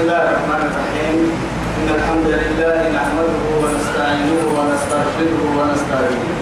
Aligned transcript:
الله 0.00 0.22
الرحمن 0.28 0.62
الرحيم. 0.70 1.18
إن 1.78 1.88
الحمد 1.98 2.28
لله 2.42 2.76
نحمده 2.98 3.44
ونستعينه 3.60 4.42
ونستغفره 4.56 5.40
ونستهديه. 5.58 6.32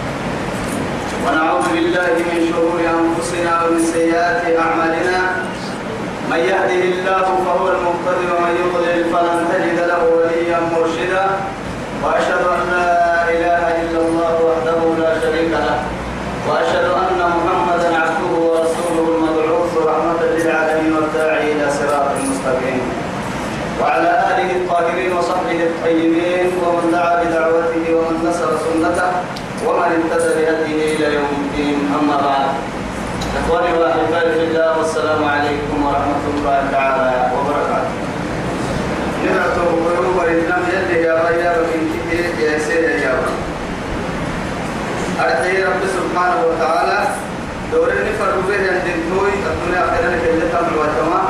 ونعوذ 1.24 1.66
بالله 1.74 2.14
من 2.30 2.38
شرور 2.50 2.78
أنفسنا 2.78 3.52
ومن 3.62 3.82
سيئات 3.94 4.42
أعمالنا. 4.64 5.20
من 6.30 6.40
يهده 6.50 6.82
الله 6.94 7.26
فهو 7.46 7.64
المهتدي 7.74 8.26
ومن 8.34 8.52
يضلل 8.62 9.00
فلن 9.12 9.38
تجد 9.50 9.78
له 9.90 10.02
وليا 10.16 10.58
مرشدا. 10.72 11.26
وأشهد 12.02 12.42
أن 12.58 12.67
ومن 29.66 29.90
اهتدى 29.96 30.30
بهديه 30.36 30.96
إلى 30.96 31.14
يوم 31.14 31.30
الدين 31.44 31.78
أما 32.00 32.16
بعد. 32.16 32.50
إخواني 33.38 33.72
وأحبائي 33.78 34.32
في 34.34 34.44
الله 34.44 34.78
والسلام 34.78 35.24
عليكم 35.24 35.76
ورحمة 35.86 36.24
الله 36.34 36.58
تعالى 36.72 37.32
وبركاته. 37.34 37.94
نبعته 39.24 39.64
قلوب 39.98 40.16
الإسلام 40.24 40.62
يلي 40.74 41.02
يا 41.02 41.14
ريا 41.28 41.52
كثير 42.10 42.50
يا 42.52 42.58
سيد 42.58 42.84
يا 43.04 43.12
رب 43.12 43.36
أرحي 45.20 45.62
رب 45.62 45.82
سبحانه 45.96 46.40
وتعالى 46.48 46.98
دور 47.72 47.88
النفر 47.88 48.32
به 48.48 48.54
عند 48.74 48.86
الدوي 48.96 49.32
الدنيا 49.52 49.80
أخيرا 49.84 50.10
كي 50.22 50.40
تمر 50.52 50.72
وتما 50.80 51.20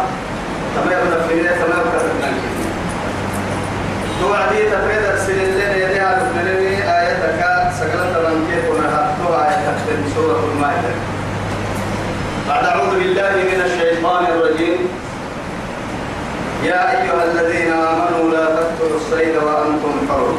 تما 0.77 0.93
يبنى 0.93 1.17
في 1.29 1.35
الله 1.35 1.51
تما 1.51 1.75
يبقى 1.81 2.01
تبنى 2.01 2.31
توعدي 4.21 4.61
تفريد 4.75 5.05
السنين 5.15 5.51
لين 5.59 5.73
يديها 5.83 6.11
لبناني 6.21 6.68
سقلت 7.89 8.17
من 8.29 8.39
كيف 8.51 8.67
آياتك 9.45 9.79
في 9.87 10.15
سورة 10.15 10.41
المائدة. 10.53 10.93
بعد 12.49 12.65
أعوذ 12.65 12.91
بالله 12.99 13.33
من 13.53 13.61
الشيطان 13.69 14.25
الرجيم. 14.25 14.81
يا 16.65 16.81
أيها 16.91 17.23
الذين 17.31 17.73
آمنوا 17.73 18.31
لا 18.31 18.45
تقتلوا 18.57 18.97
الصيد 19.01 19.35
وأنتم 19.37 19.95
حرم. 20.09 20.39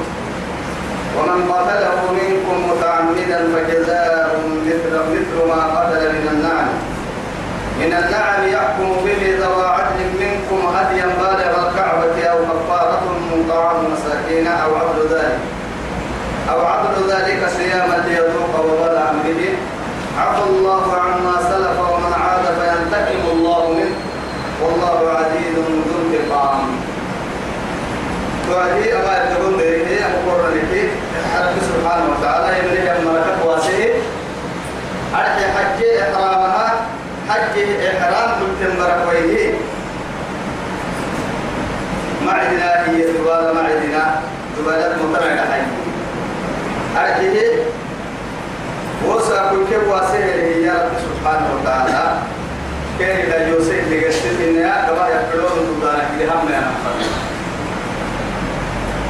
ومن 1.18 1.40
قتله 1.52 2.02
منكم 2.22 2.58
متعمدا 2.70 3.40
فجزاء 3.54 4.30
مثل 4.68 4.94
مثل 5.14 5.38
ما 5.50 5.62
قتل 5.78 6.04
من 6.16 6.26
النعم. 6.34 6.72
من 7.80 7.92
النعم 8.02 8.42
يحكم 8.56 8.90
به 9.06 9.22
ذوى 9.42 9.66
عدل 9.78 10.00
منكم 10.24 10.60
هديا 10.76 11.06
بالغ 11.06 11.54
الكعبة 11.66 12.18
أو 12.32 12.38
كفارة 12.50 13.04
طعام 13.50 13.80
مساكين 13.94 14.48
أو 14.48 14.76
عبد 14.76 15.00
ذلك 15.12 15.40
أو 16.52 16.66
عبد 16.66 16.96
ذلك 17.10 17.42
صياما 17.58 17.98
ليذوق 18.08 18.54
وبال 18.66 18.98
أمره 18.98 19.42
عفى 20.20 20.44
الله 20.50 20.86
عما 20.96 21.36
سلف 21.50 21.78
ومن 21.92 22.14
عاد 22.14 22.46
فينتقم 22.60 23.24
الله 23.32 23.64
منه 23.74 23.96
والله 24.62 25.00
عزيز 25.18 25.56
ذو 25.56 25.94
انتقام 26.02 26.60
وعدي 28.56 28.94
أما 28.96 29.14
يتقول 29.24 29.54
به 29.58 30.00
أقول 30.06 30.58
لك 30.58 30.90
رب 31.42 31.56
سبحانه 31.62 32.06
وتعالى 32.20 32.60
يملك 32.60 32.96
الملكة 33.00 33.46
واسعه 33.46 33.90
أرحي 35.16 35.44
حج 35.56 35.84
إحرامها 36.02 36.72
حج 37.30 37.60
إحرام 37.88 38.30
كنت 38.40 38.80
مركويه 38.80 39.54
معدنا 42.26 42.90
هي 42.90 43.02
دبالة 43.02 43.54
معدنا 43.54 44.22
دبالة 44.60 44.96
مطرقة 45.10 45.46
حي 45.52 45.62
أرحيه 46.98 47.64
وسا 49.08 49.50
كل 49.52 49.66
كيف 49.70 49.88
واسعه 49.88 50.16
هي 50.24 50.70
رب 50.70 50.92
سبحانه 51.06 51.48
وتعالى 51.62 52.14
كان 53.00 53.18
إذا 53.18 53.48
يوسف 53.48 53.92
لقصة 53.92 54.50
إنها 54.50 54.88
كما 54.88 55.08
يقولون 55.08 55.76
دبالة 55.80 56.06
كده 56.20 56.34
هم 56.34 56.50
يا 56.50 56.72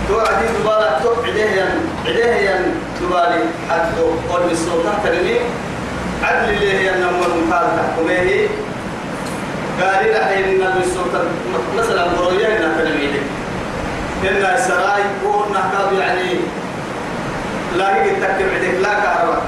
نفر 0.09 0.15
تو 0.15 0.19
عدي 0.19 0.47
دبالة 0.47 0.99
تو 1.03 1.09
عديه 1.23 1.65
عديه 2.05 2.49
ين 2.49 2.75
دبالي 3.01 3.43
حد 3.69 3.87
قول 4.29 4.41
بالسلطان 4.49 4.93
ترمي 5.03 5.39
عدل 6.23 6.49
اللي 6.49 6.73
هي 6.73 6.89
النمو 6.95 7.23
المقال 7.25 7.67
تحكمه 7.77 8.47
قال 9.79 10.03
لي 10.03 10.11
لحين 10.11 10.59
بالسلطان. 10.77 11.27
مثلا 11.77 12.07
بروية 12.17 12.47
إنها 12.47 12.77
ترمي 12.77 13.09
إن 14.23 14.55
السراي 14.55 15.03
كون 15.23 15.53
نحكاب 15.53 15.93
يعني 15.99 16.29
لا 17.77 17.97
يجي 17.97 18.09
تكتب 18.09 18.49
عدك 18.55 18.79
لا 18.81 18.93
كهرباء. 18.93 19.41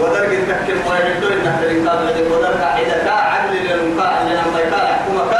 ودرج 0.00 0.28
تكتب 0.48 0.76
ويعدو 0.90 1.28
إنها 1.28 1.60
ترمي 1.62 1.88
عدك 1.88 2.26
ودرج 2.32 2.60
عدك 2.62 3.08
عدل 3.08 3.54
للمقال 3.56 4.22
اللي 4.22 4.38
هم 4.40 4.56
يقال 4.56 4.86
حكومك 4.94 5.34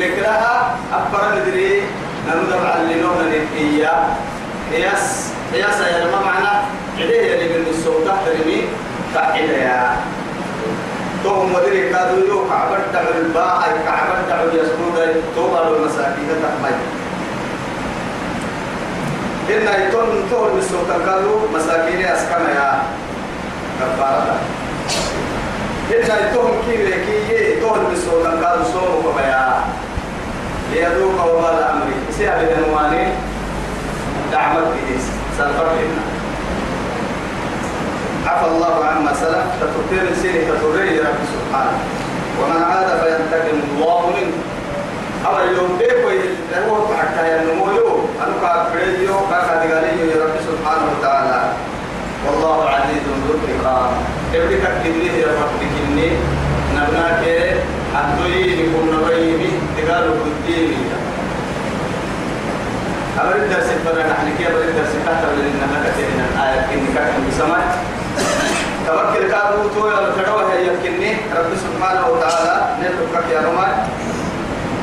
مكرها 0.00 0.76
أكبر 0.92 1.20
ندري 1.38 1.82
نمدر 2.26 2.66
على 2.66 2.94
اللون 2.94 3.32
إياه 3.58 4.04
قياس 4.72 5.28
قياس 5.52 5.80
يا 5.80 6.04
ما 6.04 6.20
معنى 6.20 6.52
عديه 6.98 7.34
اللي 7.34 7.58
من 7.58 7.66
السوداء 7.70 8.16
ترمي 8.26 8.62
قاعدة 9.14 9.56
يا. 9.66 9.96
توم 11.24 11.52
مدري 11.52 11.90
كادو 11.90 12.26
يو. 12.26 12.48
كعبر 12.48 12.78
دعو 12.94 13.10
الباء 13.20 13.62
كعبر 13.86 14.18
دعو 14.28 14.46
يسكون 14.48 14.96
توبا 15.36 15.68
المساكين 15.68 16.28
تحمي. 16.42 16.74
إن 19.50 19.88
يتون 19.88 20.08
تون 20.30 20.52
من 20.52 20.58
السوداء 20.58 20.98
كادو 21.06 21.34
مساكين 21.54 22.06
أسكن 22.06 22.44
يا. 22.56 22.82
كفارة 23.80 24.36
إن 25.90 26.02
يتون 26.22 26.50
كي 26.66 26.76
كي 27.28 27.60
تون 27.60 27.78
من 27.78 27.92
السوداء 27.92 28.34
كادو 28.42 28.64
سوم 28.72 29.12
كبيا 29.12 29.64
ليذوق 30.72 31.18
وبال 31.24 31.58
أمره 31.72 32.00
سيا 32.16 32.32
بدنواني 32.40 33.04
دعمت 34.32 34.66
إيديس 34.78 35.04
سنفر 35.38 35.66
لنا 35.76 36.02
عفى 38.26 38.46
الله 38.46 38.84
عما 38.84 39.12
سلف. 39.14 39.44
تتطير 39.60 40.06
سيني 40.22 40.40
تطري 40.48 40.98
رب 40.98 41.20
سبحانه. 41.34 41.78
ومن 42.40 42.62
عاد 42.62 42.88
فينتقم 43.00 43.58
الله 43.68 44.00
منه. 44.16 44.36
أما 45.26 45.44
اليوم 45.44 45.78
بيكو 45.78 46.08
هو 46.68 46.96
حتى 46.96 47.22
ينمو 47.32 47.66
أنو 48.22 48.34
كافريو 48.42 49.14
كاكا 49.30 49.54
دغاليو 49.64 50.06
يا 50.10 50.24
رب 50.24 50.36
سبحانه 50.48 50.86
وتعالى. 50.92 51.40
والله 52.26 52.68
عزيز 52.68 53.02
ذو 53.26 53.34
انتقام. 53.34 53.90
ابنك 54.34 54.64
كبريه 54.84 55.12
يا 55.12 55.26
رب 55.26 55.60
كني 55.60 56.08
نبناك 56.74 57.22
أدوي 57.96 58.38
نكون 58.56 58.86
نبيني 58.94 59.50
تقالوا 59.76 60.14
قديني 60.24 60.76
أمر 63.20 63.36
الدرس 63.36 63.68
فلا 63.84 64.06
نحن 64.12 64.26
كيف 64.38 64.48
الدرس 64.48 64.92
كتر 65.06 65.30
لأننا 65.38 65.78
كثيرين 65.86 66.20
الآية 66.32 66.60
إني 66.74 66.88
كتر 66.94 67.20
بسماء 67.28 67.78
توكل 68.86 69.30
كابو 69.30 69.68
تو 69.74 69.88
يا 69.88 70.12
تدوه 70.16 70.54
يمكنني. 70.54 71.12
رب 71.36 71.50
سبحانه 71.64 72.04
وتعالى 72.08 72.56
نتوكل 72.80 73.30
يا 73.32 73.40
رمان 73.40 73.74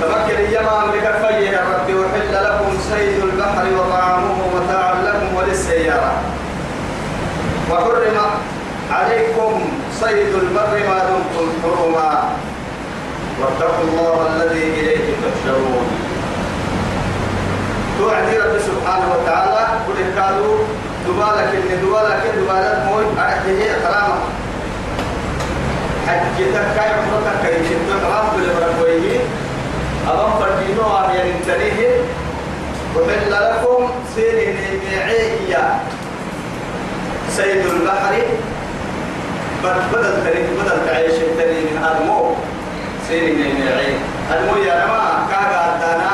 توكل 0.02 0.40
يما 0.56 0.84
أمرك 0.84 1.06
في 1.22 1.46
يا 1.46 1.62
رب. 1.72 1.88
وحل 1.96 2.34
لكم 2.46 2.78
سيد 2.92 3.24
البحر 3.24 3.66
وطعامه 3.78 4.38
متاعا 4.56 4.96
لكم 5.08 5.36
وللسيارة. 5.36 6.12
وحرم 7.72 8.18
عليكم 8.92 9.62
صيد 10.02 10.34
البر 10.36 10.74
ما 10.90 10.98
دمتم 11.08 11.50
حرما 11.64 12.10
واتقوا 13.42 13.84
الله 13.90 14.16
الذي 14.36 14.64
إليه 14.80 15.06
تحشرون. 15.24 15.88
توعدي 18.00 18.38
رب 18.38 18.56
سبحانه 18.69 19.08
وتعالى 19.16 19.63
قل 19.88 20.00
قالوا 20.22 20.58
دبالك 21.08 21.52
إن 21.56 21.81
دبالك 21.84 22.24
دبالك 22.38 22.78
موي 22.88 23.06
أعده 23.19 23.60
إكرامه 23.75 24.19
حجتك 26.08 26.68
كاي 26.75 26.90
عمرتك 26.98 27.38
كاي 27.44 27.58
شدت 27.69 27.90
إكرام 27.98 28.25
بالبركويه 28.36 29.19
أبم 30.08 30.31
فردينو 30.40 30.84
أهيا 30.84 31.24
نتنيه 31.36 32.02
وحل 32.96 33.31
لكم 33.31 33.90
سيرين 34.16 34.56
بيعيه 34.81 35.80
سيد 37.38 37.66
البحر. 37.66 38.13
بدل 39.63 40.24
تريد 40.25 40.46
بدل 40.60 40.86
تعيش 40.88 41.13
التاني 41.13 41.60
من 41.62 41.84
أدمو 41.84 42.36
سيرين 43.10 43.36
بيعيه 43.36 43.98
أدمو 44.32 44.64
يا 44.64 44.74
رما 44.86 45.28
كاغا 45.32 45.78
دانا 45.82 46.12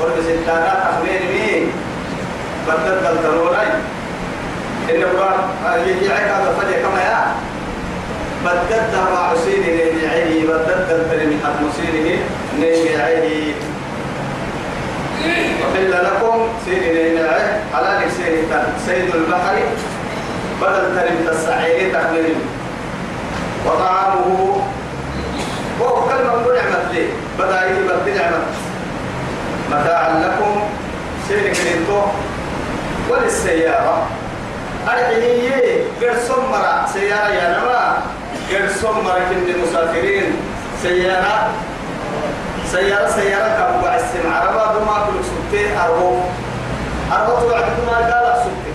ورد 0.00 0.16
ستانا 0.22 0.72
تخمين 0.84 1.22
مين 1.32 1.72
بدل 2.68 3.00
تلتروني 3.04 3.72
إن 4.90 5.02
القرآن 5.02 5.88
يجي 5.88 6.08
هذا 6.12 6.54
فدي 6.60 6.74
كما 6.74 7.00
يا. 7.02 7.22
بدلت 8.44 8.94
مع 9.12 9.28
حسين 9.30 9.60
نبيعه 9.62 10.44
بدلت 10.48 10.90
الترمي 10.90 11.36
حد 11.44 11.56
مسيره 11.64 12.18
نبيعه 12.58 13.54
وحل 15.62 15.90
لكم 16.04 16.48
سيدنا 16.66 17.60
حلال 17.74 18.10
سيدنا 18.12 18.66
سيد 18.86 19.14
البحر 19.14 19.56
بدل 20.62 20.96
ترم 20.96 21.16
تسعيه 21.32 21.92
تحمل 21.92 22.34
وطعامه 23.66 24.56
هو 25.80 26.02
كلمة 26.08 26.54
نعمة 26.54 26.92
لي 26.92 27.08
بدأ 27.38 27.60
يبقى 27.70 28.10
نعمة. 28.18 28.44
متاعا 29.70 30.10
لكم. 30.24 30.62
سيرك 31.28 31.56
لنتو 31.66 32.02
وللسيارة. 33.10 34.06
أرحيه 34.88 35.84
غير 36.00 36.14
سمرة. 36.28 36.86
سيارة 36.92 37.28
يا 37.28 37.58
نما. 37.58 38.02
غير 38.50 38.68
سمرة 38.68 39.18
كند 39.30 39.56
مسافرين. 39.62 40.36
سيارة. 40.82 41.50
سيارة 42.72 43.08
سيارة 43.10 43.48
كم 43.58 43.82
بعسم 43.82 44.24
عربة 44.32 44.72
دوما 44.72 45.06
كل 45.06 45.24
سبتين 45.24 45.76
أربو 45.76 46.18
أربو 47.12 47.32
توعد 47.40 47.64
دوما 47.76 47.96
قال 47.96 48.26
سبتين 48.44 48.71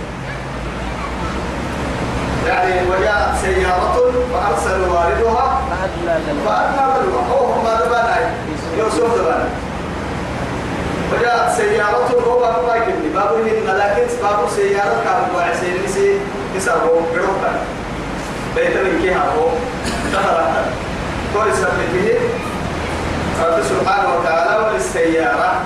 يعني 2.48 2.88
وجاءت 2.90 3.36
سيارة 3.42 4.12
فأرسل 4.32 4.80
والدها 4.80 5.60
فأدنى 5.70 6.14
بلوها 6.44 7.26
هو 7.30 7.44
هم 7.46 7.64
دبانا 7.64 8.16
يوسف 8.78 9.20
دبانا 9.20 9.48
وجاءت 11.12 11.52
سيارة 11.56 12.10
هو 12.26 12.40
بابا 12.40 12.78
كني 12.78 13.08
بابو 13.14 13.34
هن 13.34 13.76
لكن 13.78 14.06
بابو 14.22 14.48
سيارة 14.56 14.96
كان 15.04 15.20
بعسين 15.36 15.74
نسي 15.84 16.20
يسرو 16.56 17.00
بروكا. 17.14 17.52
بيت 18.56 18.76
من 18.76 19.00
كيها 19.02 19.24
هو 19.38 19.48
دخل 20.12 20.38
كل 21.34 21.54
سبته 21.54 22.18
رب 23.42 23.62
سبحانه 23.62 24.08
وتعالى 24.14 24.66
وللسيارة. 24.66 25.60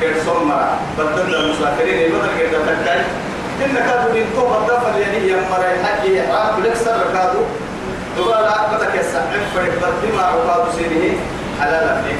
غير 0.00 0.14
سمرة. 0.24 0.78
بدل 0.98 1.34
المسافرين. 1.34 2.12
بدل 2.12 2.28
غير 2.38 2.48
تكاي 2.48 3.00
إن 3.64 3.74
كادوا 3.74 4.12
من 4.14 4.26
توبة 4.36 4.66
دفن 4.66 5.00
يعني 5.00 5.28
يمر 5.28 5.64
حقي 5.84 6.20
إحرام 6.20 6.62
لك 6.64 6.74
سر 6.74 7.00
كادوا 7.14 7.44
دوبارا 8.16 8.68
بدك 8.72 8.94
يسعف 8.94 9.24
فرق 9.54 9.72
بدل 9.82 10.16
ما 10.16 10.22
عقاد 10.22 10.72
سيره 10.76 11.16
على 11.60 11.76
لفه 11.76 12.16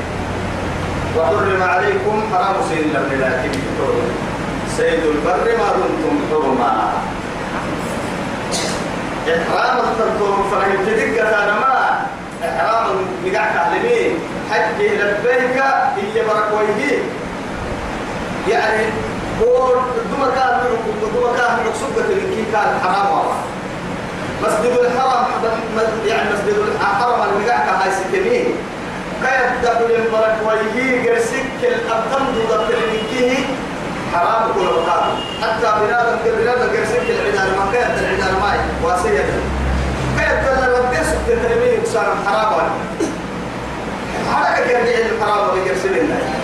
وحرم 1.16 1.62
عليكم 1.62 2.22
حرام 2.34 2.56
سيد 2.68 2.86
لبن 2.86 3.20
لكن 3.20 3.58
سيد 4.76 5.00
البر 5.04 5.56
ما 5.58 5.68
دمتم 5.76 6.16
حرما 6.30 6.92
إحرام 9.28 9.78
التنطور 9.78 10.44
فلهم 10.50 10.86
تدق 10.86 11.22
ما. 11.60 11.78
إحرام 12.44 12.86
مقعك 13.24 13.56
أهلمين 13.56 14.18
حج 14.50 14.82
لبيك 14.82 15.62
هي 15.96 16.22
بركويه 16.22 16.98
يعني 18.48 18.84
هو 19.42 19.68
دوما 20.12 20.28
كان 22.52 22.80
حرام 22.84 23.24
مسجد 24.42 24.78
الحرام 24.78 25.24
يعني 26.06 26.28
مسجد 26.34 26.56
الحرام 26.74 27.28
المقعك 27.28 27.68
هاي 27.68 27.90
سكنين 27.90 28.54
كيف 29.22 29.62
دخل 29.62 29.84
الملك 29.94 30.36
ويجي 30.46 31.08
قرسك 31.08 31.44
الكيه 32.94 33.36
حرام 34.14 34.52
كل 34.54 34.66
قرسك 36.62 37.02
العدار 37.10 38.40
ماي 38.40 38.58
واسية. 38.84 39.24
كيف 40.18 40.48
صار 41.94 42.14
حرام 42.26 42.70
حركة 44.32 44.70
يرجع 44.70 45.06
الحرام 45.16 45.48
ويقرسل 45.54 45.98
الله 45.98 46.37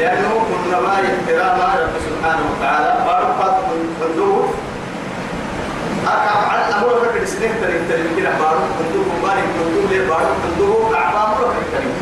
لأنه 0.00 0.46
كنا 0.48 0.80
ما 0.80 0.92
احترام 0.92 1.60
رب 1.80 1.94
سبحانه 2.08 2.44
وتعالى 2.52 3.04
بارك 3.06 3.26
من 3.70 3.96
أكعب 6.06 6.48
عن 6.50 6.72
أمور 6.72 7.00
فكر 7.00 7.24
سنين 7.24 7.50
تريد 7.62 7.80
تريد 7.88 8.06
كده 8.18 8.30
بارو 8.30 8.58
كندوه 8.78 9.04
مبارك 9.18 9.44
كندوه 9.58 9.90
ليه 9.90 10.08
بارو 10.08 10.34
كندوه 10.42 10.96
أعبام 10.96 11.34
فكر 11.34 11.62
تريد 11.72 11.92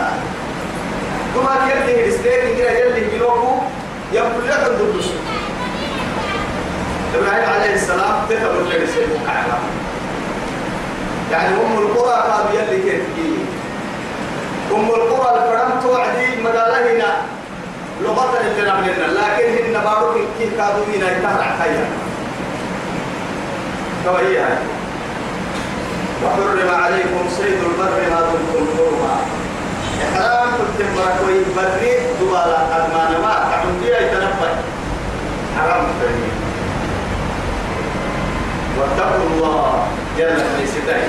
ثم 1.35 1.69
يلي 1.71 2.09
السنين 2.09 2.57
كده 2.59 2.71
يلي 2.71 3.17
جنوبه 3.19 3.61
يقول 4.13 4.49
لك 4.49 4.61
كندوه 4.69 5.05
إبراهيم 7.15 7.51
عليه 7.51 7.75
السلام 7.75 8.27
تكبر 8.31 8.61
لك 8.71 8.85
سيد 8.95 9.09
كعبة 9.27 9.59
يعني 11.33 11.49
أم 11.49 11.79
القرى 11.79 12.23
قام 12.23 12.47
يلي 12.55 12.83
كيف 12.83 13.03
أم 14.75 14.85
القرى 14.91 15.45
الفرم 15.45 15.81
توعدي 15.83 16.43
مدالهنا 16.43 17.17
لغة 18.03 18.41
اللي 18.41 18.67
نعملنا 18.67 19.07
لكن 19.07 19.65
هن 19.65 19.85
بارو 19.85 20.15
كيف 20.39 20.57
كادوا 20.57 20.85
هنا 20.95 21.17
يتهرع 21.17 21.57
خير. 21.63 21.87
كوهي 24.05 24.39
هاي؟ 24.39 24.57
وحرم 26.25 26.83
عليكم 26.83 27.29
صيد 27.37 27.59
البر 27.63 27.97
ما 28.11 28.21
دمتم 28.21 28.67
حرما. 28.77 29.17
إحرام 30.05 30.49
كنت 30.49 30.87
مركوي 30.97 31.39
بري 31.57 31.93
دوالا 32.21 32.59
أدمان 32.77 33.23
ما 33.23 33.35
تعمدي 33.51 33.89
يتنبه 33.89 34.51
حرام 35.59 35.85
ترمي 36.01 36.33
واتقوا 38.79 39.27
الله 39.31 39.87
جل 40.19 40.37
في 40.37 40.67
ستاي 40.67 41.03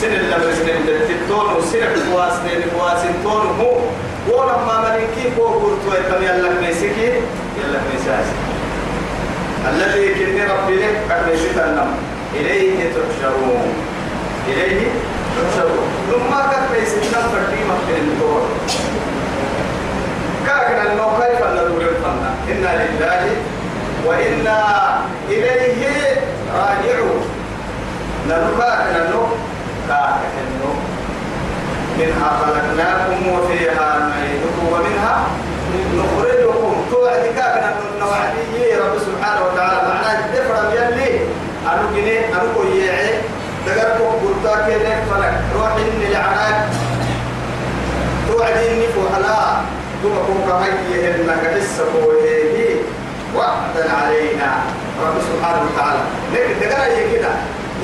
سن 0.00 0.06
اللي 0.06 0.54
سن 0.54 0.68
التتون 0.88 1.56
وسن 1.56 1.78
القواسين 1.78 2.62
القواسين 2.62 3.14
تون 3.22 3.46
هو. 3.60 3.80
ولما 4.30 4.80
ملكي 4.90 5.30
فوق 5.36 5.62
قلت 5.62 5.82
ويتم 5.90 6.22
يلا 6.22 6.60
ميسكي 6.60 7.08
يلا 7.58 7.78
ميساسي 7.92 8.36
الذي 9.68 10.14
كن 10.14 10.50
ربي 10.50 10.76
لك 10.76 10.96
قد 11.10 11.34
يشتنم 11.34 11.94
إليه 12.34 12.78
تحشرون. 12.92 13.74
إليه 14.48 14.86
تحشرون. 15.36 15.88
ثم 16.10 16.34
قد 16.34 16.82
يشتنم 16.82 17.22
فردي 17.32 17.60
مكتن 17.70 18.00
الدور 18.08 18.42
كاكنا 20.46 21.04
كيف 21.20 21.40
ندور 21.46 21.82
الفنة 21.82 22.30
إنا 22.50 22.84
لله 22.84 23.36
وإنا 24.06 24.60
إليه 25.28 26.20
راجعون. 26.54 27.24
ننفاك 28.28 28.80
ننو 28.96 29.22
كاكنا 29.88 30.89
منها 32.00 32.30
خلقناكم 32.40 33.28
وفيها 33.28 33.98
نعيدكم 33.98 34.64
ومنها 34.72 35.26
نخرجكم. 35.96 36.84
توعد 36.90 37.24
كاكنا 37.36 37.74
نوعدي 38.00 38.74
رب 38.74 38.98
سبحانه 38.98 39.40
وتعالى. 39.46 39.88
معناه 39.88 40.20
دفرم 40.34 40.70
يلي 40.72 41.20
أنو 41.72 41.84
جنيه 41.94 42.26
أنو 42.26 42.48
كويعي. 42.56 43.14
دقركم 43.66 44.10
قلتا 44.22 44.66
كيلك 44.66 45.02
فلك 45.10 45.34
روح 45.54 45.72
إني 45.72 46.12
لعناك. 46.12 46.68
توعدي 48.28 48.70
إني 48.70 48.86
فوحلا. 48.86 49.60
كوكا 50.02 50.64
هيه 50.64 51.14
إنك 51.14 51.42
تسبوه 51.56 52.20
وعدا 53.36 53.92
علينا 53.92 54.50
رب 55.02 55.16
سبحانه 55.28 55.62
وتعالى. 55.66 56.00
لكن 56.34 56.60
دقرأي 56.60 57.12
كده 57.12 57.32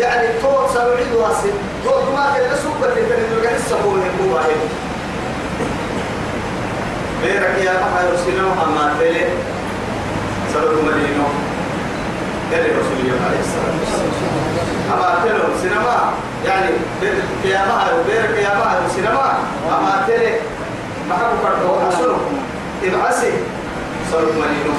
يعني 0.00 0.28
تو 0.42 0.66
سوعد 0.74 1.12
واسد 1.14 1.54
تو 1.84 1.90
ما 2.12 2.34
كده 2.36 2.56
سوبر 2.56 2.88
اللي 2.88 3.08
كان 3.08 3.18
يقول 3.32 3.46
السبوه 3.56 4.02
هو 4.22 4.40
بيرك 7.22 7.64
يا 7.64 7.72
بحر 7.72 8.12
رسولنا 8.14 8.52
أما 8.64 8.94
تلي 9.00 9.26
سبب 10.54 10.84
مدينة. 10.84 11.28
تلي 12.50 12.68
رسول 12.78 12.98
الله 13.00 13.20
عليه 13.26 13.40
الصلاة 13.40 13.74
والسلام. 13.80 14.12
أما 14.92 15.24
تلو 15.24 15.44
سينما 15.62 16.12
يعني 16.44 16.70
يا 17.44 17.60
بحر 17.68 17.92
بيرك 18.06 18.38
يا 18.38 18.48
بحر 18.60 18.78
سينما. 18.94 19.38
أما 19.78 20.04
تلي 20.08 20.32
ما 21.08 21.14
حكوا 21.14 21.38
كرتوا 21.42 21.88
أسلو 21.88 22.16
إبعسي 22.84 23.32
سبب 24.12 24.28
مدينة. 24.28 24.76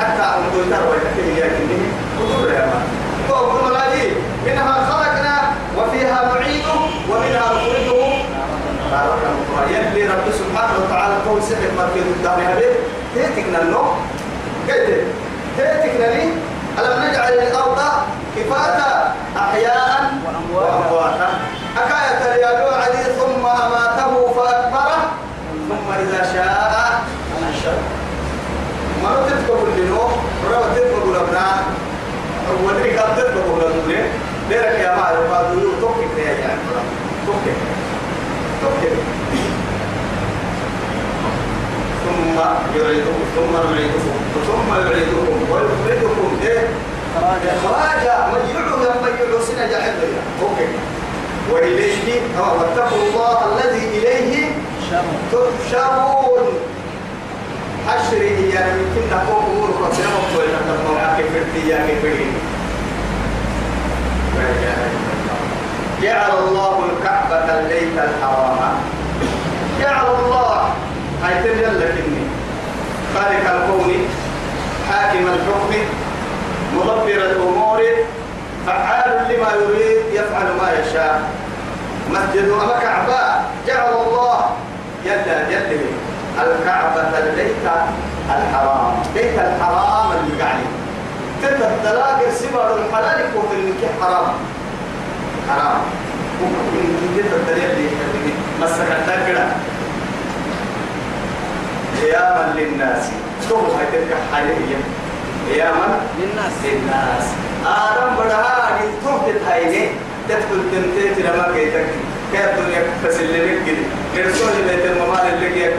حتى 0.00 0.22
أن 0.22 0.42
تقول 0.52 0.90
ويحكي 0.90 1.40
يا 1.40 1.46
كني 1.46 1.78
كتب 2.18 2.52
يا 2.54 2.66
ما 2.66 2.82
تو 3.28 3.68
ملاجي 3.68 4.10
منها 4.46 4.74
خلقنا 4.90 5.36
وفيها 5.76 6.34
نعيد 6.34 6.64
ومنها 7.10 7.46
نخرجه. 7.54 8.04
يلي 9.70 10.06
رب 10.06 10.26
سبحانه 10.32 10.74
وتعالى 10.84 11.14
قول 11.28 11.42
سحر 11.42 11.70
مركز 11.78 12.06
الدار 12.16 12.38
هذه 12.38 12.70
هيتك 13.14 13.46
نلو 13.54 13.84
قلت 14.68 14.88
هيتك 15.58 15.94
نلي 16.00 16.24
ألم 16.78 16.96
نجعل 17.04 17.32
الأرض 17.32 17.80
كفاتا 18.36 19.14
أحياء 19.36 20.14
وأمواتا. 20.54 21.28
أكاية 21.76 22.36
رياضو 22.36 22.74
عدي 22.74 23.04
ثم 23.18 23.46
أماته 23.46 24.12
فأكبره. 24.36 25.00
ثم 25.68 25.88
إذا 26.02 26.22
شاء 26.34 27.02
أنشر. 27.38 27.78
ما 29.02 29.10
لنو 29.76 30.02
رب 30.52 30.64
تتبقى 30.74 31.08
لبنا 31.14 31.46
ودري 32.64 32.98
قد 32.98 33.16
تتبقى 33.16 33.28
لبنا 33.28 33.33
ديرك 34.48 34.78
يا 34.80 34.96
معي 34.96 35.16
وقادوا 35.18 35.70
توكك 35.80 36.18
يا 36.18 36.32
يعني 36.32 36.60
توكك 37.26 37.56
توكك 38.62 38.92
يعيدكم 42.76 43.18
ثم 43.36 43.54
يعيدكم 43.74 44.16
ثم 44.46 44.74
يعيدكم 44.74 45.52
ويخرجكم 45.52 46.38
إيه؟ 46.42 46.68
إخراجا. 47.16 47.52
من 48.32 48.50
يعو 48.54 48.76
لما 48.76 49.08
يعو 49.08 49.40
سنة 49.40 49.66
جاهل. 49.66 49.94
أوكي 50.42 50.68
وإليه 51.52 52.20
واتقوا 52.38 52.98
الله 53.08 53.38
الذي 53.54 53.98
إليه 53.98 54.52
تحشرون. 55.32 56.54
حشري 57.88 58.50
يعني 58.54 58.72
يمكن 58.72 59.10
تقوم 59.10 59.44
أمور 59.44 59.70
قصيرة 59.70 60.08
وقوة 60.08 60.44
تقوم 60.68 61.16
كيف 61.16 61.66
يا 61.68 61.86
كيف 61.86 62.04
جعل 66.02 66.30
الله 66.48 66.78
الكعبة 66.90 67.58
البيت 67.60 67.98
الحرام. 67.98 68.58
جعل 69.80 70.06
الله. 70.06 70.68
هاي 71.24 71.34
تجل 71.42 71.80
لكني. 71.80 72.24
خالق 73.14 73.50
الكون 73.54 74.08
حاكم 74.90 75.26
الحكم 75.26 75.72
مدبر 76.74 77.20
الأمور 77.30 77.82
فعال 78.66 79.10
لما 79.28 79.48
يريد 79.52 80.04
يفعل 80.12 80.46
ما 80.60 80.68
يشاء. 80.80 81.22
مسجد 82.10 82.48
أما 82.50 82.78
كعبة. 82.82 83.20
جعل 83.66 83.92
الله. 84.06 84.40
يلا 85.04 85.48
يلا. 85.48 85.80
الكعبة 86.42 87.18
البيت 87.18 87.56
الحرام. 88.28 88.94
بيت 89.14 89.38
الحرام. 89.38 89.83
تلك 91.44 91.60
الدلاجة 91.62 92.30
سبر 92.34 92.76
الحلال 92.76 93.20
يكون 93.20 93.44
في 93.80 93.86
حرام. 94.00 94.34
حرام. 95.48 95.80
جدا 97.16 97.36
الدليل 97.36 97.70
اللي 97.70 97.88
مسك 98.60 98.88
الدكرة 98.98 99.46
قياما 102.02 102.54
للناس. 102.56 103.02
شوف 103.48 103.60
هاي 103.60 103.86
تلك 103.92 104.16
حاليا 104.32 104.78
قياما 105.48 106.00
للناس. 106.18 106.52
للناس. 106.64 107.24
آدم 107.66 108.14
بدها 108.24 108.78
تهت 109.04 109.42
هايني 109.48 109.88
تدخل 110.28 110.62
تنتهي 110.72 111.22
لما 111.22 111.52
كيتك 111.54 111.86
كيف 112.32 112.58
الدنيا 112.58 112.82
تسلمك 113.04 113.66
كده 113.66 114.03
كرسول 114.14 114.52
بيت 114.68 114.84
الممال 114.86 115.26
اللي 115.34 115.48
كده 115.54 115.72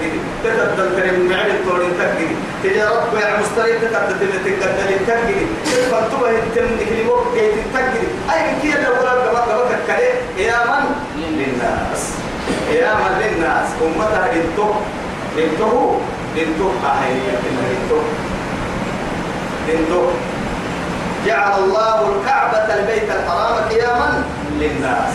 تتبدل 0.44 0.96
تريم 0.96 1.30
معي 1.30 1.52
الطورين 1.52 1.92
تكدي 2.00 2.28
تجارت 2.64 3.04
بيع 3.16 3.40
مستري 3.40 3.74
تتبدل 3.80 4.30
تتبدل 4.46 5.06
تدخل 5.08 6.10
تبه 6.12 6.30
التم 6.30 6.68
نكلموك 6.76 7.28
جيت 7.34 7.54
تكدي 7.74 8.08
أي 8.34 8.62
كي 8.62 8.78
اللي 8.78 8.90
ولا 8.90 9.12
قبل 9.12 9.76
كده 9.88 10.46
يا 10.48 10.58
من؟ 10.66 10.86
للناس. 11.18 12.02
يا 12.72 12.94
من؟ 12.94 13.14
للناس. 13.22 13.68
أمتها 13.82 14.32
انتو 14.34 14.70
انتو 15.38 16.00
انتو 16.38 16.70
أهيا 16.86 17.36
انتو 17.72 18.00
انتو 19.74 20.02
جعل 21.26 21.64
الله 21.64 22.16
الكعبة 22.16 22.76
البيت 22.76 23.10
الحرام. 23.12 23.70
قياما 23.70 24.24
للناس. 24.60 25.14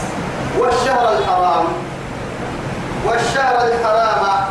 والشهر 0.58 1.18
الحرام. 1.18 1.66
والشهر 3.06 3.56
الحرام 3.68 4.44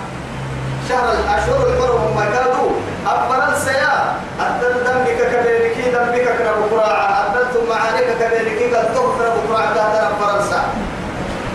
شهر 0.89 1.13
الأشهر 1.13 1.67
الحرم 1.67 2.03
مكادو 2.17 2.69
أفضل 3.07 3.53
السياء 3.53 4.15
أدل 4.39 4.73
دمك 4.83 5.19
كبيرك 5.31 5.77
دمك 5.93 6.25
كنب 6.37 6.59
قراعة 6.71 7.25
أدلت 7.25 7.69
معانك 7.69 8.07
كبيرك 8.19 8.75
قد 8.75 8.93
تغفر 8.93 9.29
بقراعة. 9.35 10.09
فرنسا. 10.19 10.61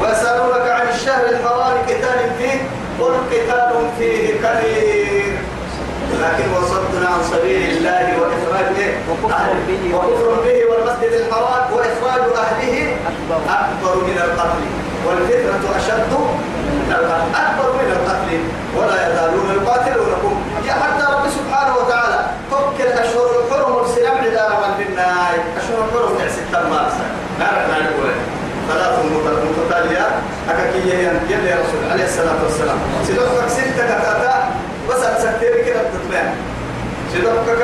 ويسألونك 0.02 0.70
عن 0.70 0.88
الشهر 0.88 1.24
الحرام 1.24 1.78
قتال 1.88 2.20
فيه 2.38 2.58
قل 3.00 3.14
قتال 3.30 3.72
فيه 3.98 4.34
كبير. 4.44 5.38
لكن 6.22 6.52
وصدنا 6.52 7.08
عن 7.08 7.22
سبيل 7.32 7.76
الله 7.76 8.06
وإخراج 8.20 8.76
وكفر 9.10 9.54
به 9.68 9.96
وكفر 9.96 10.34
به 10.44 10.58
والمسجد 10.70 11.12
الحرام 11.12 11.72
وإخراج 11.72 12.22
أهله. 12.36 12.96
أكبر 13.48 13.96
من 14.04 14.18
القتل. 14.24 14.64
والفتنة 15.06 15.64
أشد 15.76 16.12
أكبر 17.34 17.72
من 17.72 17.88
القتل 17.96 18.40
ولا 18.76 18.96
يزالون 19.08 19.62
يقاتلونكم. 19.62 20.42
يا 20.66 20.72
حتى 20.72 21.04
رب 21.12 21.24
سبحانه 21.38 21.74
وتعالى 21.76 22.26
فك 22.50 22.80
الأشهر 22.80 23.26
الحرم 23.40 23.74
والسلام 23.76 24.16
إذا 24.16 24.48
من 24.48 24.84
بالناي. 24.84 25.36
أشهر 25.58 25.78
الحرم 25.84 26.18
تعسي 26.18 26.40
التماسة 26.40 27.04
نعرف 27.38 27.70
نعرف 27.70 27.94
ثلاث 28.68 28.98
متتاليات 29.58 30.12
أكاكية 30.50 30.94
يلي 31.30 31.48
يا 31.48 31.56
رسول 31.56 31.90
عليه 31.92 32.04
الصلاة 32.04 32.42
والسلام. 32.44 32.78
سيدوك 33.06 33.48
ستة 33.48 33.84
كتاتا. 33.86 34.50
بس 34.90 35.02
أتسكتير 35.02 35.64
كده 35.66 35.80
تتبع 35.82 36.22
سيدوك 37.12 37.58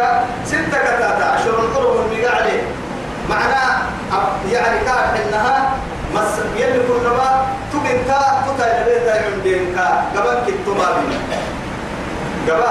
ستة 0.45 0.79
كتاتا. 0.79 1.37
أشهر 1.37 1.65
الحرم 1.65 1.97
والمقا 1.97 2.37
عليه 2.37 2.63
معناه 3.31 3.79
يعني 4.53 4.79
كان 4.85 5.23
إنها 5.27 5.71
مس 6.15 6.35
يلي 6.57 6.81
كل 6.89 7.07
ما 7.19 7.47
تبنتا 7.73 8.21
تتا 8.47 8.67
يبيتا 8.81 9.15
يمدينكا 9.27 10.05
قبل 10.17 10.37
كتبابي 10.47 11.17
قبل. 12.49 12.65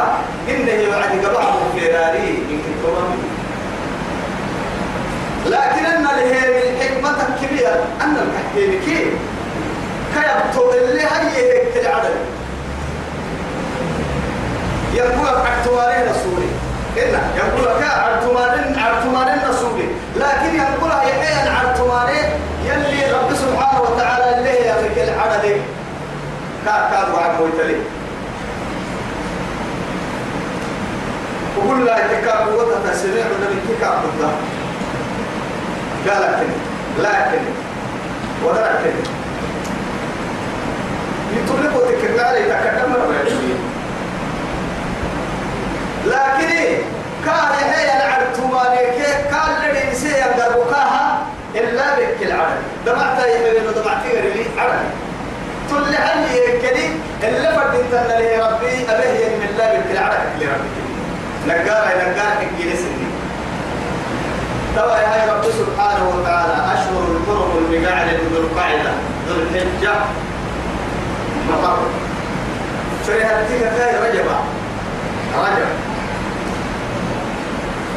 إنه 0.49 0.71
يعني 0.71 1.25
قبل 1.25 1.43
فيراري. 1.75 2.31
من 2.49 2.59
كتبابي 2.65 3.19
لكن 5.45 5.85
أن 5.85 6.03
له 6.03 6.31
من 6.49 6.81
حكمة 6.81 7.19
كبيرة. 7.41 7.83
أن 8.01 8.15
الحكيم 8.17 8.81
كيف 8.85 9.13
كيبتو 10.13 10.71
اللي 10.71 11.01
هي 11.01 11.07
هيك 11.35 11.77
العدد 11.77 12.15
يقول 14.93 15.27
عرتوارين 15.27 16.03
رسولي. 16.09 16.49
إن 16.97 17.19
يقول 17.37 17.65
لك 17.65 17.83
عرتوارين 17.83 18.79
عرتوارين 18.79 19.39
رسولي. 19.49 19.87
لكن 20.15 20.55
يقول 20.55 20.91
هي 20.91 21.11
حين 21.23 21.47
عرتوارين 21.53 22.29
يلي 22.65 23.11
رب 23.11 23.35
سبحانه 23.35 23.81
وتعالى 23.81 24.29
هي 24.99 25.05
في 25.05 25.11
العدد 25.13 25.61
كا 26.65 26.71
كا 26.91 27.13
وعد 27.13 27.39
مويتلي. 27.41 27.75
وقل 31.57 31.85
لا 31.85 31.97
يتكاب 32.05 32.47
وتتسمع 32.47 33.11
من 33.11 33.43
الكتاب 33.51 34.01
بالله 34.03 34.33
قال 36.07 36.21
لكن 36.21 36.49
لكن 37.03 37.43
ولكن 38.45 38.95
يطلقوا 41.35 41.91
تكرر 41.91 42.25
عليه 42.25 42.53
تكلم 42.53 42.99
لكن 46.05 46.81
كان 47.25 47.69
هي 47.69 47.97
العرض 47.97 48.51
ما 48.51 48.75
لك 48.75 49.27
كان 49.31 49.69
الذي 49.69 49.91
يسير 49.91 50.23
قلبكها 50.23 51.21
إلا 51.55 51.95
بك 51.95 52.21
العرض 52.21 52.61
دمعت 52.85 53.19
يا 53.19 53.51
ابن 53.51 53.81
دمعت 53.81 54.05
لي 54.05 54.45
عرض 54.57 54.83
تل 55.69 55.95
عني 55.95 56.37
يكني 56.37 56.89
اللي 57.23 57.49
فردت 57.55 57.93
أن 57.93 58.17
لي 58.17 58.35
ربي 58.35 58.91
أبيه 58.91 59.35
من 59.35 59.47
الله 59.49 59.79
بك 59.79 59.91
العرض 59.91 60.19
لربك 60.39 60.89
نقار 61.47 61.87
نقار 61.87 62.41
إنجليزي. 62.41 62.89
توا 64.75 64.97
يا 64.97 65.33
رب 65.33 65.43
سبحانه 65.43 66.09
وتعالى 66.09 66.53
أشهر 66.73 67.03
الحرم 67.11 67.51
المقاعد 67.57 68.07
ذو 68.33 68.41
القاعدة 68.41 68.91
ذو 69.29 69.35
الحجة. 69.41 69.93
مطر. 71.49 71.77
فريها 73.07 73.47
تيجا 73.47 73.69
كاي 73.77 74.09
رجب. 74.09 74.25
رجب. 75.37 75.69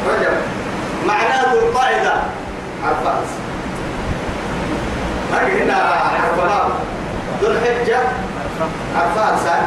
رجب. 0.09 0.33
معناه 1.07 1.53
ذو 1.53 1.59
القاعدة 1.59 2.13
عرفات 2.85 3.23
ما 5.31 5.39
هنا 5.47 5.73
عرفات 5.73 6.71
ذو 7.41 7.51
الحجة 7.51 7.99
عرفات 8.95 9.39
سان 9.43 9.63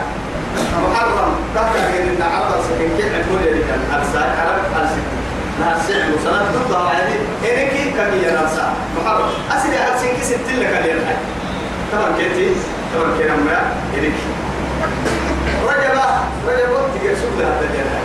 محرم. 0.82 1.30
تحت 1.54 1.76
إن 1.76 2.22
عرفات 2.22 2.60
سكين 2.64 2.90
كل 2.98 3.48
اللي 3.48 3.62
كان 3.68 3.80
أرسال 3.94 4.28
عرف 4.40 4.66
أرسل. 4.80 5.04
ناس 5.60 5.88
سعر 5.88 6.06
وصلاة 6.14 6.46
تطلع 6.52 6.80
هنا 6.80 7.64
كيف 7.72 7.96
كان 7.96 8.12
ينسى 8.14 8.66
محرم. 8.96 9.28
أسرع 9.50 9.92
أرسل. 9.92 10.16
كيس 10.16 10.28
تلك 10.28 10.72
اليوم 10.80 11.04
طبعا 11.92 12.08
كنتي 12.10 12.50
طبعا 12.94 13.10
كنا 13.18 13.36
ما 13.36 13.58
هناك 13.94 14.18
رجب 15.68 15.96
رجب 16.48 16.72
تجي 16.94 17.16
سوق 17.16 17.34
لها 17.38 17.60
تجينا 17.60 17.98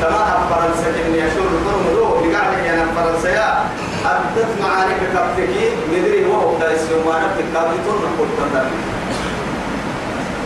تمام 0.00 0.40
فرنسا. 0.50 0.88
كني 0.96 1.18
أشور 1.18 1.48
القرم 1.54 1.84
لو 1.96 2.04
بقعد 2.04 2.52
أنا 2.72 2.84
فرنسا. 2.96 3.64
أدت 4.06 4.48
معانيك 4.62 4.96
كبتكي 5.14 5.70
مدري 5.92 6.26
هو 6.26 6.52
أبدايس 6.54 6.80
يوم 6.90 7.08
أنا 7.16 7.26
بتكابي 7.26 7.76
طول 7.86 7.98
من 8.02 8.12
كل 8.18 8.28
تندر 8.38 8.66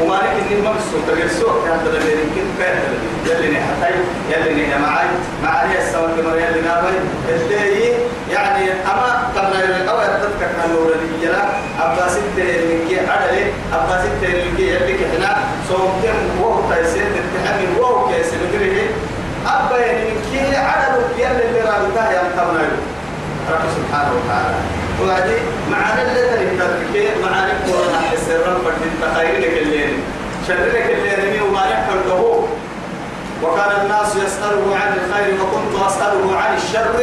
ومالك 0.00 0.32
إني 0.50 0.62
مقصود 0.62 1.02
تجلسوا 1.08 1.52
حتى 1.66 1.88
لما 1.90 2.10
يمكن 2.10 2.44
كان 2.58 2.78
يلي 3.26 3.58
نحتاج 3.58 3.94
يلي 4.30 4.66
نحماعي 4.66 5.06
معاني 5.44 5.78
السماء 5.78 6.16
كما 6.16 6.34
يلي 6.34 6.60
نابي 6.60 6.96
اللي 7.28 7.92
يعني 8.30 8.72
أما 8.72 9.28
قبل 9.36 9.56
أن 9.62 9.88
أو 9.88 9.98
أدتك 9.98 10.48
كنور 10.64 10.92
الجلا 10.94 11.44
أبداس 11.80 12.16
التهلكي 12.16 13.00
عدلي 13.10 13.44
أبداس 13.72 14.04
التهلكي 14.04 14.62
يلي 14.74 14.94
كحنا. 14.98 15.36
سومتين 15.68 16.14
وهو 16.40 16.60
تايسين 16.70 17.04
تتحمل 17.04 17.80
وهو 17.80 18.08
كيس 18.08 18.26
مدري 18.34 18.86
أبا 19.46 19.78
يعني 19.78 20.10
كي 20.32 20.56
عدلك 20.56 21.10
يلي 21.18 21.48
اللي 21.48 21.60
رابطه 21.60 22.10
يا 22.10 22.12
يعني 22.12 22.28
مطمئن 22.36 22.91
رب 23.50 23.64
سبحانه 23.76 24.12
وتعالى. 24.18 24.56
وهذه 25.00 25.38
معاني 25.70 26.02
اللي 26.02 26.22
تنتظر 26.46 27.20
معاني 27.24 27.52
قرآن 27.52 28.04
السر 28.12 28.44
فرد 28.64 28.82
التخيل 28.92 29.42
لك 29.42 29.62
الليل 29.62 29.98
شر 30.48 30.54
لك 30.54 30.96
الليل 30.98 31.42
وما 31.42 31.64
يحكم 31.66 31.98
له 32.08 32.48
وكان 33.42 33.80
الناس 33.82 34.16
يسأله 34.16 34.76
عن 34.76 34.90
الخير 34.98 35.34
وكنت 35.42 35.86
أسأله 35.86 36.36
عن 36.36 36.56
الشر. 36.56 36.94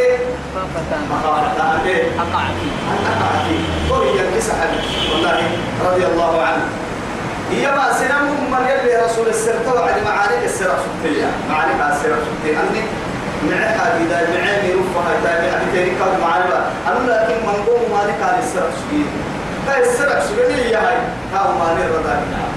مخافة 1.12 1.64
أن؟ 1.76 1.96
أقع 2.20 2.44
فيه 2.58 2.72
أقع 3.12 3.32
فيه 3.48 3.94
وهي 3.94 4.30
الكسحة 4.30 4.68
والله 5.12 5.42
رضي 5.86 6.06
الله 6.06 6.42
عنه. 6.42 6.66
هي 7.52 7.68
ما 7.72 7.94
سنم 8.00 8.52
من 8.52 8.68
يلي 8.68 9.06
رسول 9.06 9.28
السر 9.28 9.54
توعد 9.66 10.04
معاني 10.06 10.46
السر 10.46 10.70
سبتية 10.86 11.28
معاني 11.50 11.74
السر 11.96 12.10
سبتية 12.26 12.60
أني 12.60 12.82
معها 13.50 13.98
إذا 14.04 14.20
معاني 14.34 14.70
رفها 14.80 15.12
إذا 15.20 15.32
معاني 15.42 15.72
تاني 15.74 15.90
كان 16.00 16.14
معاني 16.22 16.46
أنا 16.88 17.12
لكن 17.12 17.38
من 17.48 17.58
قوم 17.68 17.82
ما 17.94 18.02
لك 18.12 18.20
على 18.28 18.40
السر 18.40 18.68
سبتية 18.80 19.10
هاي 19.68 19.82
السر 19.82 20.20
سبتية 20.28 20.56
هي 20.56 20.76
هاي. 20.76 20.98
هاو 21.34 21.48
ماني 21.60 21.84
رضاني 21.96 22.26
نعم 22.36 22.52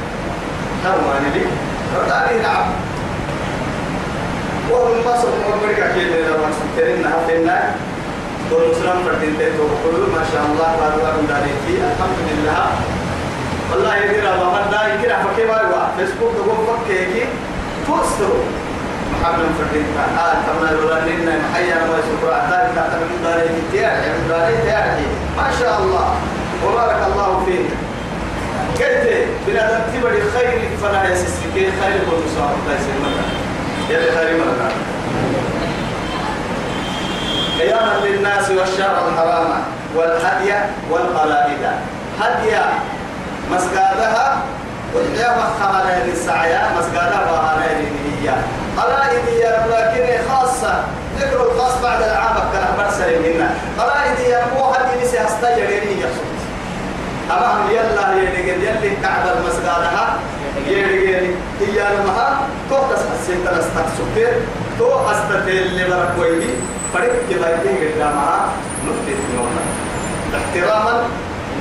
هاو 0.84 0.98
ماني 1.08 1.28
لي. 1.38 1.44
رضاني 1.98 2.42
نعم 2.42 2.66
وهم 4.70 5.04
ما 5.04 5.16
صدق 5.16 5.42
أمريكا 5.54 5.86
كيف 5.94 6.12
لما 6.28 6.48
سبتين 6.58 7.02
نهتنا 7.02 7.74
دون 8.50 8.60
مسلم 8.70 9.04
فردين 9.06 9.38
تيتو 9.38 9.64
ما 10.14 10.22
شاء 10.32 10.42
الله 10.50 10.68
بارو 10.80 11.08
أبو 11.10 11.22
داريكي 11.28 11.76
الحمد 11.92 12.18
لله 12.30 12.66
والله 13.72 13.96
يدير 13.96 14.34
الله 14.34 14.50
من 14.54 14.70
دا 14.70 14.80
يكره 14.94 15.16
فكي 15.24 15.44
ما 15.46 15.56
يوا 15.62 15.82
فيسبوك 15.96 16.32
تقول 16.36 16.56
فكي 16.66 17.24
توسترو 17.86 18.38
محمد 19.12 19.48
فردين 19.58 19.86
كان 19.96 20.10
آه 20.18 20.34
كما 20.46 20.66
لنا 21.06 21.34
محيا 21.44 21.76
يشكر 21.98 22.34
عدالي 22.34 22.70
كاتب 22.74 23.00
من 23.10 23.18
داريكي 23.24 23.62
تياري 23.72 24.08
من 24.18 24.28
داريكي 24.28 24.62
تياري 24.62 25.06
ما 25.36 25.46
شاء 25.60 25.78
الله. 25.82 26.14
وبارك 26.66 26.96
الله 27.12 27.44
فيه 27.46 27.64
قلت 28.84 29.26
بلا 29.46 29.78
تبدي 29.78 30.20
خير 30.38 30.68
فلا 30.82 31.12
يسسكي 31.12 31.54
خير 31.54 32.00
والمصاب 32.10 32.54
لا 32.68 32.74
يسير 32.74 32.94
مكان 33.02 33.30
يلي 33.90 34.10
خير 34.16 34.38
مرة 34.38 34.70
قياما 37.58 38.06
للناس 38.06 38.50
والشهر 38.50 39.08
الحرام 39.08 39.62
والهدي 39.96 40.52
والقلائد. 40.90 41.62
هدي 42.20 42.56
مسقادها 44.94 45.36
والحياة 45.36 45.52
خمالين 45.60 46.12
السعيا 46.12 46.70
مسقادها 46.78 47.32
وهالين 47.32 47.92
هي 48.22 48.34
قلائد 48.76 49.28
يا 49.40 49.66
لكن 49.70 50.28
خاصة. 50.30 50.84
ذكر 51.20 51.52
الخاص 51.52 51.82
بعد 51.82 52.02
العام 52.02 52.36
كان 52.52 52.66
برسل 52.78 53.22
منا. 53.22 53.50
قلائد 53.78 54.18
يا 54.18 54.46
مو 54.54 54.64
هدي 54.64 55.04
نسي 55.04 55.18
هستير 55.18 55.70
يا 56.02 56.08
أمام 57.30 57.70
يلا 57.70 58.12
يلي 58.12 58.66
يلي 58.66 58.96
كعب 59.02 59.36
المسقادها 59.36 60.16
يرجعني 60.66 61.34
هي 61.60 61.78
لما 61.96 62.40
تو 62.70 62.76
تسحسين 62.76 63.44
تلستك 63.44 63.86
سكر 63.98 64.32
تو 64.78 65.10
أستتل 65.10 65.48
اللي 65.48 65.84
برك 65.84 66.12
ويلي 66.18 66.54
فرق 66.94 67.12
كبايتين 67.30 67.76
قدامها 67.94 68.48
نقطة 68.86 69.18
نونا. 69.36 69.62
احتراما 70.36 71.02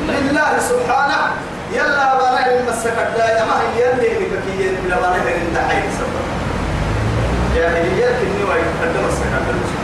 لله 0.10 0.60
سبحانه. 0.60 1.51
يلا 1.74 2.18
بنا 2.20 2.52
المسك 2.52 2.94
الداية. 3.08 3.44
ما 3.44 3.56
هي 3.76 3.92
اللي 3.94 4.26
بكية 4.32 4.72
بلا 4.86 4.96
بنا 4.98 5.16
هن 5.18 5.54
دحين 5.56 5.84
سبب 5.98 6.22
يا 7.56 7.70
هي 7.70 8.04
كني 8.20 8.44
وايد 8.50 8.66
قدام 8.82 9.04
مسك 9.08 9.32
الداية 9.40 9.82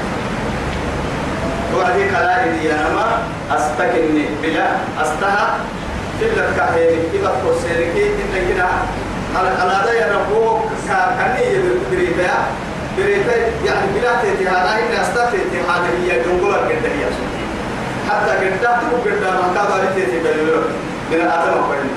وهذه 1.75 2.17
قلائد 2.17 2.63
يا 2.63 2.73
نما 2.73 3.07
أستكني 3.51 4.25
بلا 4.43 4.67
أستها 5.01 5.57
كلا 6.19 6.45
كهين 6.57 6.99
إذا 7.13 7.31
فسرك 7.43 7.93
إن 7.97 8.31
كنا 8.33 8.69
على 9.35 9.49
على 9.49 9.85
ده 9.85 9.93
يربو 9.93 10.59
كأني 10.87 11.59
بريبا 11.91 12.29
بريبا 12.97 13.35
يعني 13.65 13.87
بلا 13.95 14.11
تهانا 14.21 14.79
إن 14.79 15.01
أستفيد 15.01 15.41
تهانا 15.53 15.87
هي 16.03 16.23
جنبلا 16.23 16.57
كده 16.69 16.89
هي 16.89 17.05
حتى 18.09 18.33
كده 18.41 18.71
تقول 18.77 19.01
كده 19.05 19.31
ما 19.31 19.47
كذا 19.55 19.93
ريت 19.95 20.09
من 21.11 21.21
أتم 21.21 21.61
قرن 21.69 21.89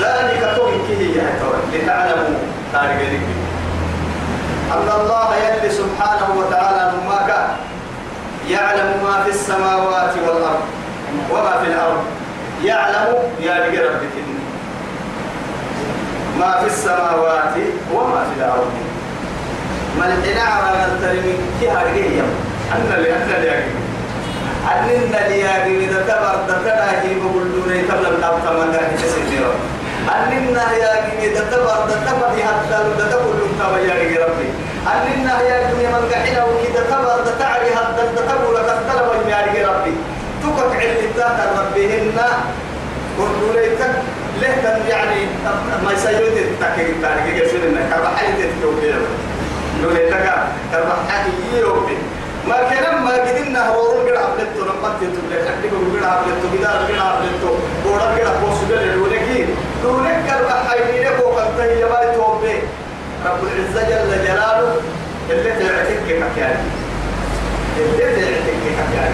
ذلك 0.00 0.56
توم 0.56 0.86
كيه 0.88 1.22
يا 1.22 1.38
ترى 1.40 1.58
لتعلموا 1.72 2.38
تاريخ 2.72 3.20
أن 4.72 4.88
الله 5.00 5.36
يلي 5.36 5.70
سبحانه 5.70 6.28
وتعالى 6.38 6.92
نماك 6.96 7.30
يعلم 8.50 9.04
ما 9.04 9.22
في 9.24 9.30
السماوات 9.30 10.14
والأرض 10.26 10.60
وما 11.30 11.60
في 11.62 11.66
الأرض. 11.66 12.04
يعلم 12.64 13.14
يا 13.40 13.54
ربك 13.54 14.16
ما 16.40 16.60
في 16.60 16.66
السماوات 16.66 17.54
وما 17.94 18.24
في 18.24 18.40
الأرض. 18.40 18.70
ما 19.98 20.06
الحين 20.06 20.38
على 20.38 20.86
الترمي. 20.86 21.34
كي 21.60 21.70
هرجيه 21.70 22.20
أن 22.72 22.92
اللي 22.96 23.16
أن 23.16 23.30
اللي 23.36 23.85
أن 24.66 24.88
اللي 24.88 25.84
إذا 25.84 26.00
تبر 26.08 26.36
تتلاهي 26.48 27.14
بقول 27.14 27.52
دوني 27.52 27.82
تبلغ 27.82 28.14
تبتم 28.14 28.54
من 28.60 28.72
ذلك 28.72 29.00
تسير 29.00 29.46
أننا 30.16 30.72
يا 30.72 30.92
جميع 31.06 31.34
تتبر 31.34 31.88
تتبر 31.88 32.30
حتى 32.46 32.76
لو 32.84 33.08
تقول 33.10 33.36
لهم 33.58 33.78
يا 33.86 34.26
ربي 34.26 34.48
أننا 34.92 35.40
يا 35.42 35.70
جميع 35.70 35.90
من 35.90 36.08
قحنا 36.12 36.44
وكذا 36.44 36.82
تبر 36.90 37.18
تتعري 37.26 37.76
حتى 37.76 38.02
تقول 38.16 38.56
تتلوى 38.56 39.32
يا 39.32 39.68
ربي 39.68 39.94
تقك 40.42 40.76
علتات 40.76 41.38
ربهن 41.58 42.18
قلوليتك 43.18 43.94
له 44.40 44.86
يعني 44.88 45.26
ما 45.84 45.92
يسيود 45.92 46.36
التكيك 46.36 46.94
تاريخ 47.02 47.44
يسير 47.44 47.68
إنك 47.68 47.90
كربحي 47.90 48.26
تتكوكي 48.32 48.94
لوليتك 49.82 50.32
كربحي 50.72 51.60
يوكي 51.60 51.96
ما 52.48 52.56
كان 52.70 53.02
ما 53.02 53.10
قدنا 53.14 53.68
هو 53.68 54.00
رجع 54.00 54.20
عبلتو 54.24 54.64
نقطة 54.64 54.98
تبلي 55.00 55.38
حتى 55.48 55.68
هو 55.70 55.96
رجع 55.96 56.10
عبلتو 56.12 56.46
كذا 56.58 56.86
رجع 56.88 57.02
عبلتو 57.02 57.50
بورا 57.84 58.14
رجع 58.14 58.40
بوسو 58.40 58.64
ده 58.70 58.94
لولكي 58.94 59.46
لولك 59.84 60.16
كربحي 60.26 60.92
ليك 60.92 61.18
وقت 61.26 61.60
هي 61.60 61.84
ما 61.84 62.14
توبي 62.14 62.58
رب 63.26 63.40
العزة 63.42 63.88
جل 63.88 64.24
جلاله 64.24 64.80
اللي 65.30 65.50
تعتك 65.50 65.98
كيان 66.34 66.56
اللي 67.78 68.04
تعتك 68.16 68.56
كيان 68.92 69.12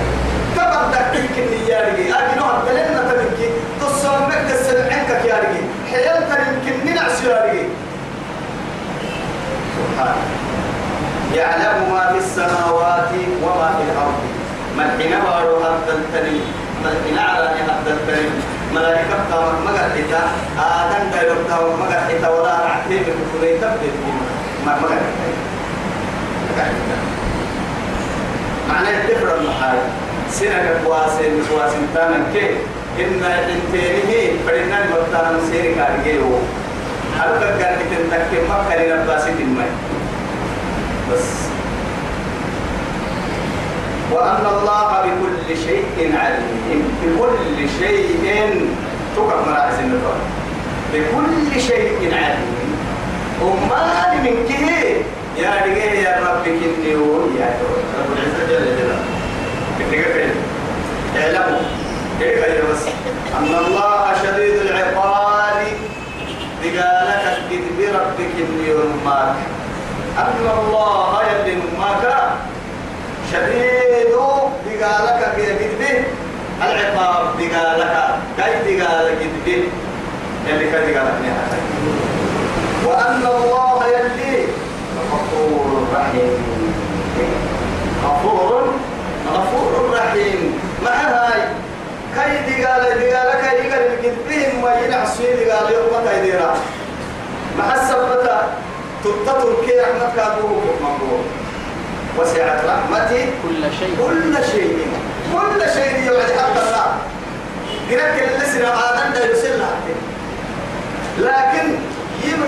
كبر 0.57 0.85
دكتك 0.93 1.39
النياري 1.39 2.15
أجنو 2.15 2.45
هدلنا 2.45 3.13
تمكي 3.15 3.51
تصور 3.81 4.19
مك 4.29 4.51
السمعك 4.51 5.23
كياري 5.23 5.61
حيال 5.91 6.29
تمكن 6.29 6.87
من 6.87 6.99
عسياري 6.99 7.69
سبحانه 9.77 10.42
يعلم 11.35 11.77
ما 11.93 12.13
في 12.13 12.19
السماوات 12.19 13.11
وما 13.43 13.69
في 13.77 13.83
الأرض. 13.93 14.21
من 14.79 14.89
حين 14.99 15.13
وارو 15.27 15.57
هذا 15.57 15.93
التنين 16.01 16.45
من 16.85 16.95
حين 17.05 17.19
على 17.19 17.49
هذا 17.69 17.93
التنين 17.97 18.33
ملائكة 18.75 19.17
تامك 19.31 19.59
مقرحتا 19.67 20.23
آدم 20.59 21.05
دايلوك 21.13 21.39
تامك 21.49 21.75
مقرحتا 21.81 22.29
ولا 22.29 22.55
رعتين 22.67 23.03
بكفرين 23.07 23.61
تبدل 23.61 23.95
ما 24.67 24.73
مقرحتا 24.83 25.27
معناه 28.69 29.07
تفرق 29.09 29.39
محاي 29.49 29.79
سنة 30.31 30.71
كواسين 30.85 31.33
كواسين 31.51 31.85
تانا 31.95 32.21
كي. 32.33 32.57
إن 32.93 33.25
إنتينه 33.25 34.37
فرنا 34.47 34.77
المبتانا 34.85 35.33
مسيري 35.33 35.75
كارجيو 35.75 36.29
ألقى 37.17 37.49
قال 37.61 37.77
تنتكي 37.91 38.39
مكة 38.49 38.77
لنباسي 38.77 39.31
الماء 39.31 39.73
بس. 41.13 41.29
وأن 44.13 44.47
الله 44.47 44.89
بكل 45.05 45.57
شيء 45.57 46.13
عليم. 46.19 46.83
بكل 47.03 47.69
شيء. 47.81 48.69
تقف 49.17 49.49
مراعز 49.49 49.79
النظام 49.79 50.21
بكل 50.95 51.61
شيء 51.61 52.15
عليم. 52.15 52.77
وما 53.43 54.15
من 54.23 54.47
كه 54.49 54.69
يا 55.43 55.51
رجال 55.65 55.95
يا 55.95 56.21
رب 56.21 56.45
كني 56.45 56.91
يا 57.41 57.49
رب. 57.61 58.09
العزة 58.13 58.43
جل 58.49 58.65
جلاله. 58.77 59.05
كني 59.79 59.97
اعلموا. 61.23 61.61
كيف 62.21 62.39
بس 62.71 62.83
أن 63.39 63.55
الله 63.67 64.15
شديد 64.23 64.57
العقاب. 64.67 65.67
بقالك 66.63 67.25
قد 67.51 67.65
بربك 67.79 68.35
إني 68.39 68.73
أمك 68.73 69.37
أن 70.19 70.47
الله 70.59 71.23
يلي 71.23 71.53
أمك 71.53 72.05
شديد 73.33 74.13
بقالك 74.67 75.21
به 75.37 76.05
العقاب 76.67 77.27
بقالك 77.39 77.95
كي 78.37 78.77
بقالك 78.77 79.19
يلي 80.49 80.65
كي 80.71 80.93
بقالك 80.93 81.33
وأن 82.87 83.27
الله 83.27 83.85
يلي 83.87 84.45
غفور 85.13 85.89
رحيم 85.95 86.43
ما 94.63 94.81
يلع 94.81 95.03
السويد 95.03 95.49
قال 95.51 95.73
يوم 95.73 95.87
متى 96.03 96.19
يديرا 96.19 96.55
مع 97.59 97.75
السبتة 97.75 98.39
تتطر 99.05 99.55
كي 99.67 99.73
رحمتك 99.81 100.19
أبوه 100.19 100.63
مقبول 100.83 101.21
وسعت 102.19 102.61
رحمتي 102.65 103.25
كل 103.43 103.63
شيء 103.79 103.97
كل 104.07 104.45
شيء 104.53 104.87
كل 105.33 105.61
شيء 105.75 106.07
يوعد 106.07 106.31
حتى 106.39 106.61
الله 106.67 106.87
قرأت 107.91 108.23
اللي 108.23 108.47
سنة 108.47 108.69
آدم 108.69 109.13
دا 109.15 109.31
يسلها 109.33 109.75
لكن 111.19 111.75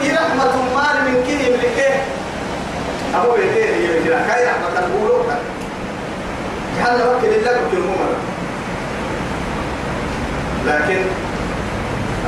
يرحمة 0.03 0.57
مال 0.75 1.05
من 1.05 1.25
كيه 1.27 1.51
من 1.51 1.63
كيه 1.77 2.03
أبو 3.15 3.33
بيتين 3.33 3.83
يجرى 3.83 4.19
كاي 4.29 4.45
رحمة 4.47 4.85
البولو 4.87 5.23
جهل 6.85 7.01
وكل 7.01 7.27
الله 7.27 7.57
كل 7.71 7.85
لكن 10.67 11.01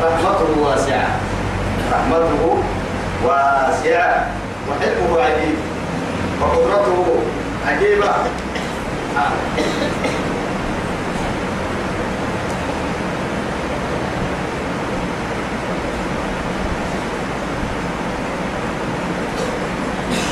رحمته 0.02 0.50
واسعة. 0.60 1.08
رحمته 1.92 2.62
واسعة. 3.24 4.26
وحلمه 4.68 5.20
عجيب. 5.20 5.56
وقدرته 6.40 7.22
عجيبة. 7.68 8.12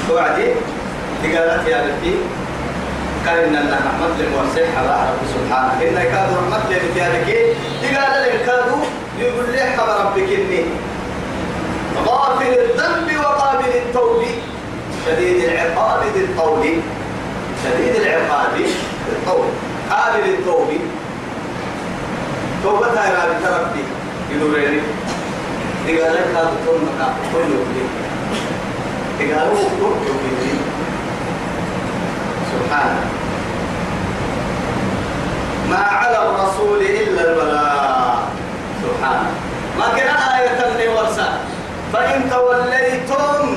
توعدي 0.09 0.49
تقالت 1.23 1.69
يا 1.69 1.83
بنتي 1.83 2.44
إن 3.29 3.57
الله 3.57 3.79
رحمة 3.89 4.09
للموسع 4.19 4.79
على 4.79 4.95
رب 5.09 5.23
سبحانه. 5.35 5.73
إن 5.83 5.97
كاد 6.13 6.29
رحمة 6.39 6.71
لك 6.71 6.85
تقال 7.83 8.23
لك 8.23 8.47
كادوا 8.47 8.85
يقول 9.19 9.47
لي 9.53 9.77
خبر 9.77 10.05
ربك 10.05 10.29
إني 10.33 10.65
غافل 12.07 12.47
الذنب 12.47 13.19
وقابل 13.19 13.71
التوب. 13.75 14.23
شديد 15.07 15.45
العقاب 15.45 16.01
ذي 16.15 16.25
الطول. 16.25 16.65
شديد 17.65 17.95
العقاب 17.97 18.55
ذي 18.57 18.65
الطول. 19.13 19.47
قابل 19.91 20.25
التوب. 20.25 20.69
توبتها 22.63 23.05
يا 23.05 23.25
ربي. 23.61 23.85
يدوريني 24.33 24.81
تقال 25.87 26.15
لك 26.15 26.27
هذا 26.37 26.53
كل 26.67 26.79
مكان 26.87 27.15
كل 27.33 27.53
يوم. 27.53 27.89
قالوا 29.19 29.61
اكتب 29.61 30.17
به 30.25 30.55
سبحانه 32.53 33.05
ما 35.71 35.77
على 35.77 36.19
الرسول 36.19 36.83
إلا 36.83 37.31
البلاء 37.31 38.29
سبحانه 38.83 39.31
ما 39.79 39.87
كان 39.97 40.15
آية 40.15 40.91
ورسا 40.97 41.39
فإن 41.93 42.31
توليتم 42.31 43.57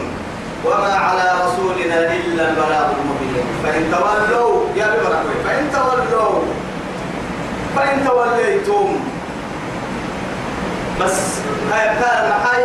وما 0.66 0.94
على 0.94 1.26
رسولنا 1.46 1.98
إلا 2.14 2.50
البلاء 2.50 2.96
المبين 2.98 3.46
فإن 3.64 3.84
تولوا 3.92 4.66
يا 4.76 4.86
ببركوي 4.86 5.38
فإن 5.46 5.72
تولوا 5.74 6.42
فإن 7.78 8.06
توليتم. 8.06 9.00
بس 11.02 11.18
هاي 11.72 11.86
كان 11.86 12.30
محاي 12.30 12.64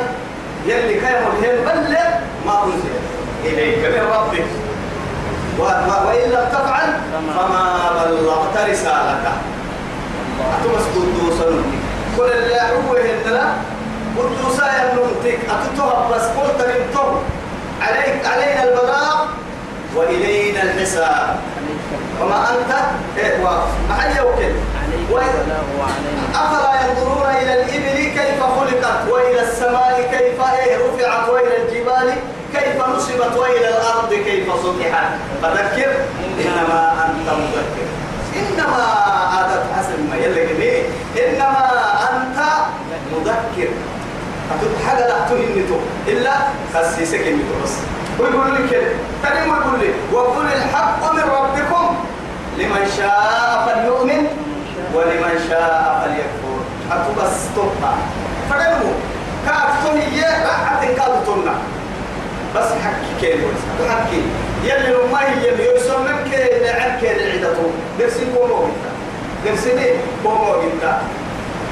يلي 0.67 1.01
كان 1.01 1.23
ملهم 1.23 1.65
بلغ 1.65 2.09
ما 2.47 2.65
أنزل. 2.65 2.95
إليك 3.45 3.79
من 3.79 4.07
ربك. 4.13 4.47
وإن 5.59 6.31
لم 6.31 6.49
تفعل 6.53 6.89
فما 7.37 7.65
بلغت 8.05 8.71
رسالته. 8.71 9.35
أتمس 10.41 10.85
قدوسا 10.95 11.63
كل 12.17 12.33
اللي 12.33 12.61
أعوه 12.61 13.01
إننا 13.01 13.55
قدوسا 14.17 14.67
يمنمتك 14.67 15.39
أتتوها 15.51 16.09
بس 16.09 16.23
قلت 16.23 16.61
نمتم 16.61 17.11
عليك 17.81 18.27
علينا 18.27 18.63
البلاغ 18.63 19.27
وإلينا 19.97 20.63
الحساب. 20.63 21.37
وما 22.21 22.51
أنت؟ 22.51 22.73
إيه 23.19 23.37
محل 23.91 24.17
يوكل. 24.17 24.55
أفلا 26.35 26.73
ينظرون 26.83 27.27
إلى 27.43 27.53
الإبل 27.55 27.99
كيف 28.19 28.43
خلقت 28.43 29.09
وإلى 29.11 29.41
السماء 29.41 30.09
كيف 30.11 30.41
رفعت 30.83 31.29
وإلى 31.29 31.57
الجبال 31.63 32.15
كيف 32.55 32.89
نصبت 32.89 33.37
وإلى 33.37 33.69
الأرض 33.69 34.15
كيف 34.15 34.47
سطحت. 34.63 35.09
فذكر 35.43 35.91
إنما 36.45 36.81
أنت 37.07 37.29
مذكر. 37.29 37.87
إنما 38.37 38.83
عادت 39.33 39.63
حسن 39.77 40.01
ما 40.11 40.17
يلقني 40.17 40.73
إنما 41.25 41.65
أنت 42.11 42.39
مذكر. 43.13 43.71
حاجة 44.87 45.09
لا 45.09 45.19
تهمته. 45.29 45.81
إلا 46.09 46.33
خسيسك 46.75 47.21
إنته 47.21 47.55
بس. 47.65 47.75
ويقول 48.21 48.55
لك 48.55 48.71
تاني 49.23 49.51
ويقول 49.51 49.81
لي 49.81 49.91
وقل 50.13 50.47
الحق 50.47 51.13
من 51.13 51.23
ربكم 51.23 51.97
لمن 52.59 52.91
شاء 52.97 53.67
فليؤمن. 53.67 54.42
ولمن 54.95 55.35
شاء 55.49 56.05
فليكفر. 56.05 56.59
أتو 56.93 57.11
بس 57.23 57.37
توقع 57.57 57.95
فلنمو 58.51 58.93
كافتون 59.47 60.01
هي 60.01 60.21
راحت 60.23 60.85
كافتونا 60.85 61.55
بس 62.57 62.69
حكي 62.85 63.33
بس 63.33 63.89
حكي. 63.91 64.23
يلي 64.65 64.97
ما 65.13 65.21
هي 65.21 65.77
يسمى 65.77 66.31
كين 66.31 66.63
لعب 66.63 67.01
كين 67.01 67.19
عدته 67.33 67.71
درسي 67.99 68.25
كومو 68.35 68.65
جدا 68.65 68.93
درسي 69.45 69.95
كومو 70.23 70.63
جدا 70.63 70.99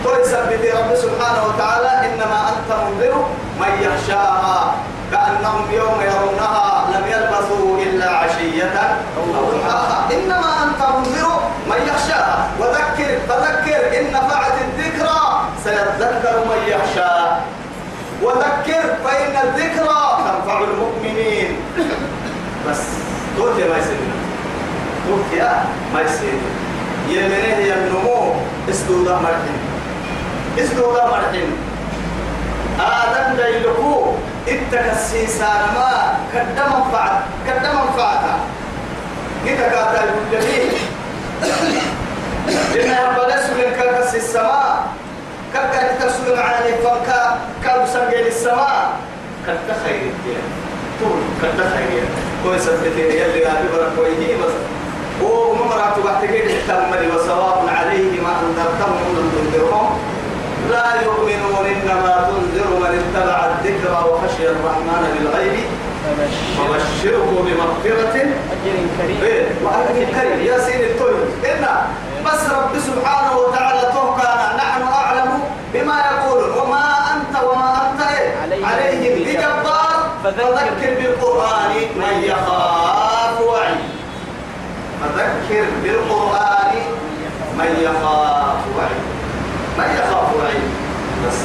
توي 0.05 0.25
سبت 0.25 0.65
رب 0.77 0.95
سبحانه 0.95 1.43
وتعالى 1.49 1.93
إنما 2.09 2.49
أنت 2.49 2.71
منذر 2.73 3.15
من 3.61 3.73
يخشاها. 3.83 4.75
كأنهم 5.11 5.71
يوم 5.73 6.01
يرونها 6.01 6.87
لم 6.95 7.05
يلبثوا 7.09 7.79
إلا 7.79 8.11
عشية 8.11 8.75
أو 9.17 9.25
ضحاها. 9.33 10.09
إنما 10.13 10.51
أنت 10.65 10.81
منذر 10.97 11.31
من 11.71 11.81
يخشاها 11.87 12.49
وذكر 12.61 13.19
فذكر 13.29 14.01
إن 14.01 14.13
نفعت 14.13 14.53
الذكرى 14.69 15.21
سيذكر 15.65 16.45
من 16.51 16.61
يخشى. 16.69 17.21
وذكر 18.23 18.83
فإن 19.05 19.35
الذكرى 19.49 20.01
تنفع 20.25 20.61
المؤمنين. 20.61 21.57
بس 22.69 22.81
توت 23.37 23.59
يا 23.59 23.69
ما 23.69 23.79
يصير 23.79 24.01
توت 25.09 25.39
يا 25.39 25.65
ما 25.95 26.01
يصير 26.01 26.39
يمنه 27.09 27.59
يمنمو 27.59 28.33
اسدودا 28.71 29.15
مرحين 29.15 29.59
اسدودا 30.59 31.07
مرحين 31.07 31.51
آدم 32.81 33.37
دايلكو 33.37 34.13
التكسيسان 34.49 35.63
ما 35.75 36.15
كدم 36.35 36.67
منفعة 36.77 37.23
كدم 37.47 37.71
منفعتها 37.71 38.39
كده 39.47 39.69
كاتا 39.69 40.05
يقول 40.05 40.45
لأنها 42.75 43.19
بلس 43.19 43.47
من 43.51 43.73
كاكس 43.77 44.15
السماء 44.15 44.87
كاكا 45.55 45.93
تكسر 45.93 46.37
معاني 46.37 46.73
فانكا 46.85 47.39
كاكسر 47.65 48.09
السماء. 48.27 48.91
كتا 49.47 49.75
خير 49.85 50.13
طول 51.01 51.21
كتا 51.43 51.71
خير. 51.71 52.03
كويس 52.45 52.63
فتين 52.63 53.11
يلي 53.11 53.45
غابي 53.45 53.69
برا 53.73 53.91
كويهي 53.97 54.35
بس. 54.35 54.53
ومرات 55.23 55.99
بعتقد 56.05 56.45
احتمل 56.51 57.11
وسواء 57.15 57.65
عليه 57.79 58.21
ما 58.21 58.33
أنذرتهم 58.41 58.93
من 58.93 59.51
تنذرهم 59.53 59.99
لا 60.71 61.03
يؤمنون 61.03 61.67
إنما 61.67 62.29
تنذر 62.29 62.71
من 62.81 62.93
اتبع 63.01 63.39
الذكر 63.47 63.93
وخشي 64.09 64.49
الرحمن 64.49 65.03
بالغيب. 65.15 65.69
فبشره 66.57 67.31
بمغفرة 67.47 68.17
أجر 68.53 68.77
كريم 68.99 69.47
وأجر 69.65 70.05
كريم. 70.15 70.41
يا 70.47 70.59
سيدي 70.59 70.87
الطيب 70.91 71.17
إن 71.45 71.65
بس 72.27 72.43
رب 72.51 72.75
سبحانه 72.87 73.37
وتعالى 73.39 73.93
توكلنا. 73.93 74.57
نحن 74.57 74.83
أعلم 74.83 75.31
بما 75.75 75.99
يقولون 76.11 76.59
وما 76.59 76.85
أنت 77.15 77.43
وما 77.45 77.71
أنت 77.93 78.01
إيه؟ 78.11 78.65
عليهم 78.67 79.15
بجبار. 79.25 80.11
فذكر 80.25 80.95
بالقرآن 80.99 81.73
من 81.97 82.25
يخاف 82.25 83.41
وعيد. 83.41 83.91
فذكر 85.01 85.65
بالقرآن 85.83 86.73
من 87.59 87.71
يخاف 87.81 88.61
وعيد 88.77 89.05
من 89.79 89.91
يخاف 89.99 90.29
وعيد 90.37 90.71
بس 91.27 91.41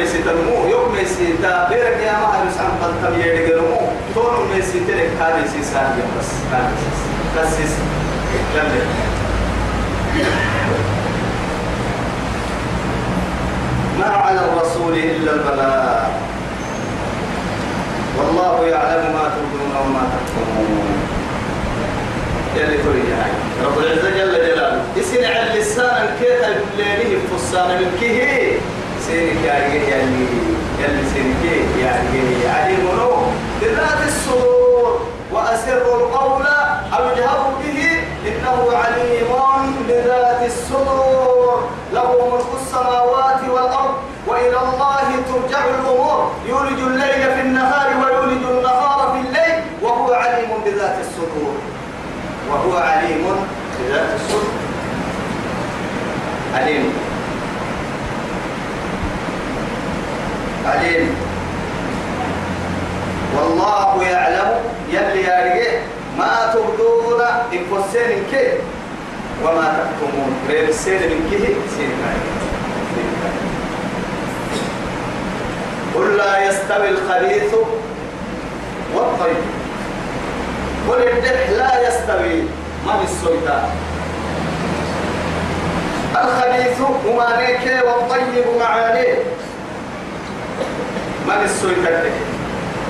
لا 0.00 0.06
ميسي 0.06 0.18
تنمو 0.18 0.66
يوم 0.68 0.94
ميسي 0.96 1.34
تا 1.42 1.68
بيرك 1.68 2.00
يا 2.06 2.12
ما 2.12 2.26
هرس 2.26 2.58
عن 2.58 2.72
بلتم 2.80 3.20
يدقنمو 3.20 3.80
تون 4.14 4.48
ميسي 4.54 4.80
تلك 4.88 5.10
هذه 5.20 5.46
سيسان 5.46 5.98
بس 6.18 6.30
بس 7.36 7.48
سيس. 7.56 7.72
ما 13.98 14.06
على 14.06 14.40
الرسول 14.40 14.92
إلا 14.92 15.32
البلاء. 15.32 16.10
والله 18.18 18.66
يعلم 18.66 19.12
ما 19.12 19.30
تبدون 19.34 19.72
وما 19.80 20.02
تكتمون. 20.12 20.96
يلي 22.56 22.76
تريد 22.76 23.10
هاي 23.18 23.32
رب 23.64 23.78
العزة 23.78 24.10
جل 24.10 24.32
جلاله. 24.32 24.82
اسن 25.00 25.24
على 25.24 25.60
لسان 25.60 26.06
كيف 26.20 26.44
الليلة 26.44 27.18
فصان 27.36 27.68
من 27.68 27.96
كيه 28.00 28.58
سيرك 29.10 29.44
يا 29.44 29.56
يلي 29.74 30.26
يلي 30.80 31.02
سيرك 31.12 31.44
يا 31.82 32.50
عليم 32.50 32.86
بذات 33.60 34.00
الصدور 34.08 35.00
وأسروا 35.32 35.96
القول 36.00 36.46
أو 36.92 37.08
اجهروا 37.08 37.52
به 37.62 37.80
إنه 38.28 38.76
عليم 38.76 39.30
بذات 39.88 40.40
الصدور 40.46 41.68
له 41.92 42.08
ملك 42.32 42.50
السماوات 42.60 43.40
والأرض 43.48 43.94
وإلى 44.26 44.58
الله 44.58 45.08
ترجع 45.28 45.64
الأمور. 45.64 46.30
يولج 46.48 46.80
الليل 46.80 47.34
في 47.34 47.40
النهار 47.40 47.88
ويولج 48.00 48.42
النهار 48.50 49.12
في 49.12 49.28
الليل 49.28 49.62
وهو 49.82 50.12
عليم 50.12 50.50
بذات 50.64 50.96
الصدور 51.00 51.54
وهو 52.50 52.76
عليم 52.78 53.24
بذات 53.78 54.08
الصدور 54.14 54.52
عليم. 56.54 57.09
عليم 60.66 61.14
والله 63.36 64.02
يعلم 64.02 64.50
يلي 64.92 65.22
يا 65.22 65.80
ما 66.18 66.52
تبدون 66.54 67.20
إن 67.52 67.62
فسين 67.70 68.24
كي 68.30 68.48
وما 69.44 69.66
تكتمون. 69.78 70.32
غير 70.48 70.68
السين 70.68 70.94
من 70.94 71.30
كه 71.30 71.46
سين 71.76 71.92
قل 75.94 76.16
لا 76.16 76.48
يستوي 76.48 76.88
الخبيث 76.88 77.54
والطيب. 78.94 79.42
قل 80.88 81.02
الدح 81.08 81.50
لا 81.50 81.88
يستوي 81.88 82.42
من 82.86 83.00
السلطان. 83.04 83.68
الخبيث 86.24 86.80
ممانيك 87.06 87.84
والطيب 87.86 88.44
معانيه 88.60 89.18
من 91.36 91.44
السلطان 91.44 92.10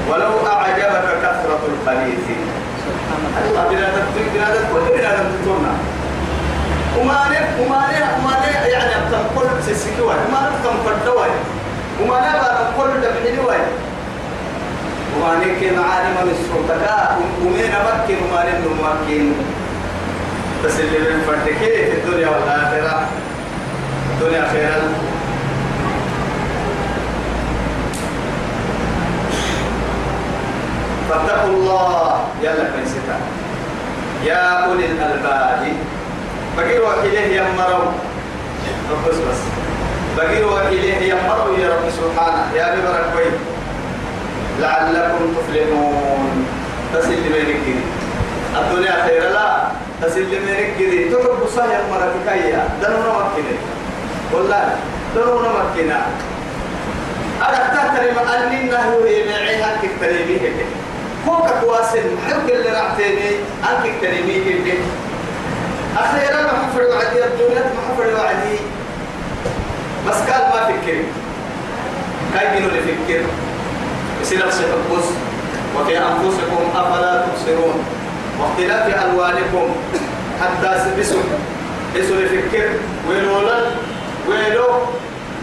ولو 0.09 0.46
أعجبك 0.46 1.07
كثرة 1.22 1.62
الخبيث. 1.72 2.24
الله 3.44 3.64
بلا 3.70 3.88
تكتب 3.96 4.26
بلا 4.35 4.48
تكتب 4.55 4.96
بلا 4.96 5.11
تكتب 5.11 5.46
وما 6.98 7.20
نه 7.33 7.42
وما 7.61 7.81
نه 7.92 8.07
وما 8.18 8.35
نه 8.40 8.66
يعني 8.66 8.92
أبتم 8.96 9.22
كل 9.37 9.48
سيسكوا 9.66 10.05
وما 10.07 10.40
نبتم 10.50 10.76
فردوا 10.85 11.24
وما 12.00 12.20
نه 12.20 12.33
بارم 12.33 12.68
كل 12.76 13.40
واي 13.46 13.61
وما 15.16 15.33
كي 15.61 15.70
معاني 15.70 16.09
من 16.09 16.31
السلطة 16.37 17.16
ومين 17.44 17.72
مكين 17.88 18.18
وما 18.24 18.44
نه 18.44 18.61
مكين 18.88 19.35
بس 20.64 20.72
اللي 20.81 21.24
فردكي 21.26 21.72
في 21.90 21.92
الدنيا 21.92 22.29
والآخرة؟ 22.29 23.07
الدنيا 24.12 24.48
خيرا. 24.53 24.83
فاتقوا 31.11 31.51
الله. 31.51 32.20
يلا 32.42 32.64
كنستا 32.75 33.16
يا 34.25 34.64
أولي 34.64 34.87
الألباب. 34.87 35.62
بقيروا 36.57 36.94
إليه 37.03 37.40
يمروا. 37.40 37.90
بس 39.09 39.14
بس. 39.14 39.40
بقيروا 40.16 40.61
إليه 40.68 41.12
يمروا 41.12 41.59
يا 41.59 41.68
رب 41.68 41.87
سبحانه. 41.90 42.42
يا 42.57 42.73
أبي 42.73 42.81
بركوي 42.83 43.31
لعلكم 44.61 45.35
تفلحون. 45.37 46.46
تسل 46.94 47.23
بينك 47.33 47.66
الدنيا 48.57 49.07
خير 49.07 49.23
لا. 49.33 49.51
تسل 50.03 50.25
بينك 50.25 50.75
كذي 50.79 51.05
تحب 51.05 51.40
صحيح 51.57 51.81
مرتك 51.90 52.27
يا 52.27 52.68
دنونا 52.83 53.12
مكينة 53.18 53.59
والله 54.33 54.64
دنونا 55.16 55.49
مكينة 55.49 56.01
أنا 57.49 58.12
ما 58.16 58.23
أني 58.37 58.62
نهو 58.70 59.05
يمعيها 59.05 59.70
كتريمي 59.83 60.38
كده 60.38 60.66
فوق 61.26 61.61
كواسن 61.61 62.16
حب 62.30 62.50
اللي 62.50 62.68
رعتيني 62.70 63.30
أنك 63.70 63.98
كتريمي 63.98 64.35
كده 64.44 64.74
أخيرا 65.98 66.42
ما 66.42 66.48
حفر 66.48 66.83
وعدي 66.83 67.24
الدنيا 67.24 67.61
ما 67.61 67.80
حفر 67.88 68.06
وعدي 68.14 68.56
بس 70.09 70.14
قال 70.16 70.42
ما 70.42 70.66
فكر. 70.66 70.96
كاي 72.35 72.50
بينو 72.54 72.68
اللي 72.68 72.80
فكر. 72.80 73.20
يصير 74.22 74.46
الصحبوس 74.48 75.04
وفي 75.76 75.98
أنفسكم 75.98 76.62
أفلا 76.76 77.26
تبصرون. 77.26 77.85
واختلاف 78.40 78.87
ألوانكم. 79.04 79.74
حتى 80.40 80.80
سبسوا 80.85 81.22
بسوا 81.96 82.16
لفكر 82.16 82.68
ويلولا 83.09 83.59
ويلو 84.28 84.66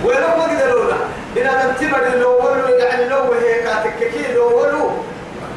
ويلو 0.05 0.27
ما 0.37 0.43
قدرونا 0.43 0.97
بنا 1.35 1.65
نمتبر 1.65 2.17
لو 2.19 2.31
ولو 2.37 2.75
يعني 2.77 3.05
لو 3.09 3.33
هيك 3.33 3.67
تككي 3.83 4.33
لو 4.33 4.59
ولو 4.61 4.89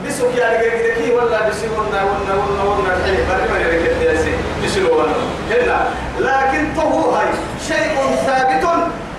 بسوك 0.06 0.34
يا 0.36 0.46
رجال 0.48 0.94
كي 1.04 1.12
ولا 1.14 1.48
بسيونا 1.48 2.02
ولا 2.02 2.34
ولا 2.34 2.62
ولا 2.62 2.96
الحين 2.96 3.14
بري 3.28 3.48
ما 3.52 3.58
يركب 3.58 4.02
ياسين 4.02 4.34
بسلو 4.64 4.98
ولا 4.98 5.12
هنا 5.50 5.88
لكن 6.18 6.66
تو 6.76 7.10
هاي 7.10 7.26
شيء 7.68 8.16
ثابت 8.26 8.64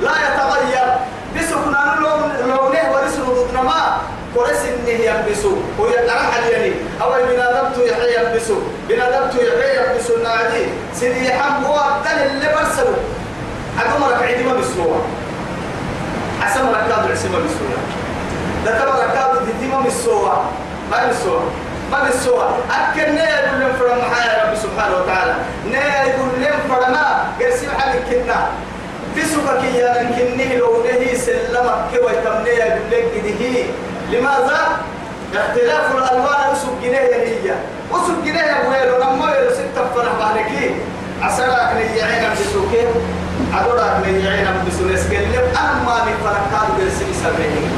لا 0.01 0.11
يتغير 0.11 0.87
بسكنا 1.35 1.95
لون 1.99 2.31
لونه 2.49 2.91
ورسل 2.93 3.23
ضدنا 3.23 3.61
ما 3.61 3.97
كرس 4.35 4.61
إنه 4.65 4.89
يلبسوا 4.89 5.55
ويقرح 5.79 6.37
اليمين 6.37 6.73
أو 7.01 7.09
بنادمت 7.11 7.77
يحيى 7.77 8.33
بنادمت 8.91 9.35
يحيى 9.35 9.75
يلبسوا 9.77 10.17
النادي 10.17 10.65
سيدي 10.93 11.33
حم 11.33 11.63
هو 11.65 11.79
الدل 11.97 12.25
اللي 12.25 12.47
برسلوا. 12.55 12.95
أقوم 13.79 14.09
لك 14.09 14.23
عيدي 14.23 14.43
ما 14.43 14.53
بسلوها 14.53 15.01
عسى 16.41 16.59
مركاد 16.63 17.11
عسى 17.11 17.29
ما 17.29 17.39
بسلوها 17.39 17.81
ده 18.65 18.79
تبع 18.79 18.95
ركاد 19.05 19.47
دي 19.59 19.67
ما 19.67 19.79
بسلوها 19.81 20.45
ما 20.91 21.07
بسلوها 21.09 21.43
ما 21.91 22.09
بسلوها 22.09 22.57
أكن 22.71 23.15
نيا 23.15 23.39
يقول 23.39 23.73
فرما 23.79 23.95
محايا 23.95 24.43
رب 24.49 24.55
سبحانه 24.55 24.95
وتعالى. 24.97 25.35
يقول 26.09 26.29
لهم 26.41 26.59
فرما. 26.69 27.23
قرسي 27.39 27.67
حالك 27.69 28.03
كنا. 28.09 28.47
بسوكك 29.17 29.63
يا 29.75 30.03
لكنه 30.03 30.55
لو 30.55 30.83
نهي 30.83 31.15
سلمك 31.15 31.79
كوي 31.91 32.13
تمني 32.25 32.49
يقول 32.49 32.91
لك 32.91 33.65
لماذا؟ 34.11 34.59
اختلاف 35.35 35.95
الألوان 35.95 36.51
وسوق 36.51 36.75
جنية 36.83 37.15
هي. 37.15 37.53
وسوق 37.91 38.19
جنية 38.25 38.69
ويلو 38.69 38.97
لما 38.97 39.25
ويلو 39.25 39.51
ستة 39.53 39.83
فرح 39.95 40.13
بالكي 40.19 40.75
عسلاك 41.21 41.69
نيعين 41.75 42.23
بسوكي. 42.33 42.85
عدوراك 43.53 43.95
نيعين 44.05 44.47
بسونس 44.67 45.03
قلب 45.07 45.45
أنا 45.59 45.73
ما 45.85 45.95
نفرقات 46.07 46.67
قرسي 46.77 47.05
سبعين 47.23 47.71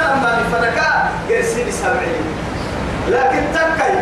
أنا 0.00 0.14
ما 0.14 0.30
نفرقات 0.40 1.04
قرسي 1.28 1.72
سبعين 1.72 2.24
لكن 3.08 3.42
تكي 3.54 3.94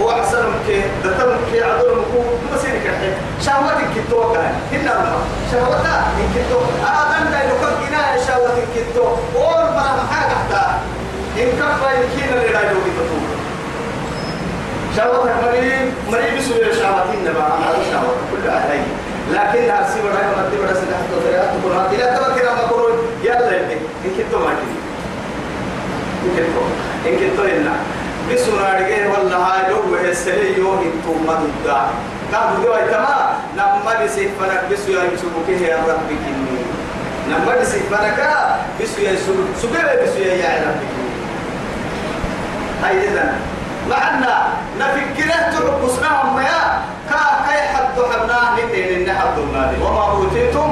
هو 0.00 0.10
أحسن 0.10 0.44
كي 0.66 0.82
دتم 1.04 1.30
كي 1.52 1.62
عدول 1.64 1.98
مكو 1.98 2.20
مسير 2.54 2.74
كحي. 2.84 3.10
شهوتك 3.46 3.88
كتو 3.96 4.32
كان 4.32 4.54
هنا 4.72 4.94
ما. 4.94 5.16
شهوتا 5.52 5.96
إن 6.20 6.28
كتو 6.34 6.58
آدم 6.84 7.30
دا 7.30 7.38
يلقى 7.44 7.70
جنا 7.80 8.26
شهوتك 8.26 8.68
كتو 8.76 9.06
أول 9.36 9.64
ما 9.76 10.06
حتى 10.12 10.64
إن 11.38 11.48
كفى 11.58 11.88
يمكن 11.96 12.32
اللي 12.32 12.46
رايدو 12.56 12.80
كتو 12.86 13.16
شهوتك 14.96 15.34
مريم 15.44 15.94
مريم 16.12 16.40
سوى 16.40 16.74
شهوتين 16.80 17.20
نبا 17.24 17.42
على 17.42 17.78
شهوت 17.92 18.18
كل 18.32 18.48
أهلي. 18.48 18.80
لكن 19.32 19.70
أرسي 19.70 19.98
وراك 20.04 20.24
ما 20.36 20.48
تبي 20.52 20.64
رأس 20.64 20.78
ده 20.78 20.96
تطلع 21.10 21.44
تقول 21.54 21.72
هذه 21.72 21.96
لا 21.96 22.16
تبى 22.16 22.44
ما 22.44 22.68
كروي 22.70 22.92
يلا 23.24 23.60
إنك 23.60 23.78
إن 24.04 24.10
كتو 24.18 24.38
ما 24.38 24.52
كذي 24.58 24.76
إن 26.24 26.30
كتو 26.36 26.62
إن 27.08 27.14
كتو 27.16 27.42
إلا. 27.44 27.72
بسنا 28.32 28.74
رجيه 28.78 29.06
ولا 29.06 29.36
هاي 29.36 29.70
لو 29.72 30.74
أنتم 30.74 31.26
ما 31.26 31.40
تدا 31.64 31.80
كان 32.32 32.54
بدو 32.58 32.74
ايتما 32.74 33.36
نما 33.56 34.04
بسيف 34.04 34.30
فنك 34.40 34.62
بسو 34.72 34.92
يا 34.92 35.02
يسوع 35.14 35.30
كه 35.48 35.66
يا 35.66 35.76
رب 35.76 36.08
كني. 36.08 36.62
نما 37.28 37.60
بسيف 37.60 37.94
فنك 37.94 38.18
بسو 38.80 39.00
يا 39.02 39.12
يسوع 39.12 39.34
سبب 39.62 40.02
بسو 40.02 40.18
يا 40.18 40.64
رب 40.66 40.80
هاي 42.82 43.08
إذا 43.08 43.34
معنا 43.90 44.48
نفكره 44.78 45.50
ترقصنا 45.52 46.24
ما 46.34 46.42
يا 46.42 46.82
كا 47.10 47.20
كاي 47.46 47.60
حد 47.68 47.96
حنا 48.10 48.64
نتين 48.64 49.08
إن 49.08 49.16
حد 49.18 49.38
وما 49.82 50.10
أوتيتم 50.10 50.70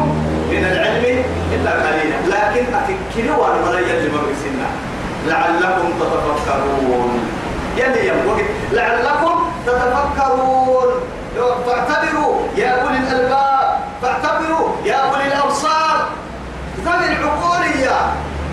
من 0.51 0.65
العلم 0.65 1.25
إلا 1.53 1.71
قليلا. 1.71 2.17
لكن 2.27 2.75
أفكروا 2.75 3.37
وأنا 3.37 3.69
ولا 3.69 3.81
يجب 3.81 4.13
بسنا 4.13 4.69
لعلكم 5.27 5.89
تتفكرون. 6.01 7.29
يلي 7.77 8.09
يوم 8.09 8.39
لعلكم 8.73 9.35
تتفكرون. 9.67 10.91
فاعتبروا 11.67 12.43
يا 12.57 12.69
أولي 12.69 12.99
الألباب 12.99 13.79
فاعتبروا 14.03 14.69
يا 14.85 14.95
أولي 14.95 15.27
الأبصار. 15.27 15.97
ذوي 16.85 17.17
العقولية 17.17 17.97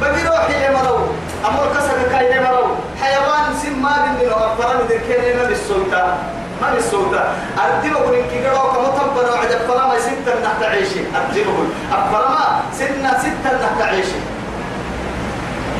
بقي 0.02 0.24
روحي 0.28 0.67
يمروا 0.67 1.00
أمور 1.48 1.67
كسر 1.76 1.98
كاين 2.12 2.38
يمروا 2.38 2.76
حيوان 3.08 3.46
سما 3.63 3.93
بن 4.06 4.30
أكبر 4.32 4.67
من 4.78 4.86
ذكرنا 4.89 5.43
بالسلطة. 5.48 6.17
ما 6.62 6.74
بالسوداء 6.74 7.36
أردبه 7.63 8.00
من 8.12 8.24
كيكرو 8.32 8.63
كما 8.72 8.89
تبنا 8.98 9.32
وعجب 9.34 9.60
فلا 9.67 9.88
ما 9.88 10.00
ستة 10.00 10.34
نحت 10.43 10.63
عيشي. 10.63 11.00
أردبه 11.15 11.58
أفرما 11.91 12.62
سنة 12.80 13.12
ستة 13.20 13.52
نحت 13.63 13.82
عيشي. 13.82 14.20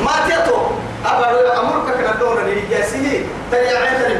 ما 0.04 0.14
تيتو. 0.28 0.58
أبا 1.06 1.60
أمرك 1.60 1.94
كنا 1.94 2.12
دون 2.20 2.36
لجاسيه 2.46 3.22
تريا 3.50 3.78
عيتني 3.78 4.16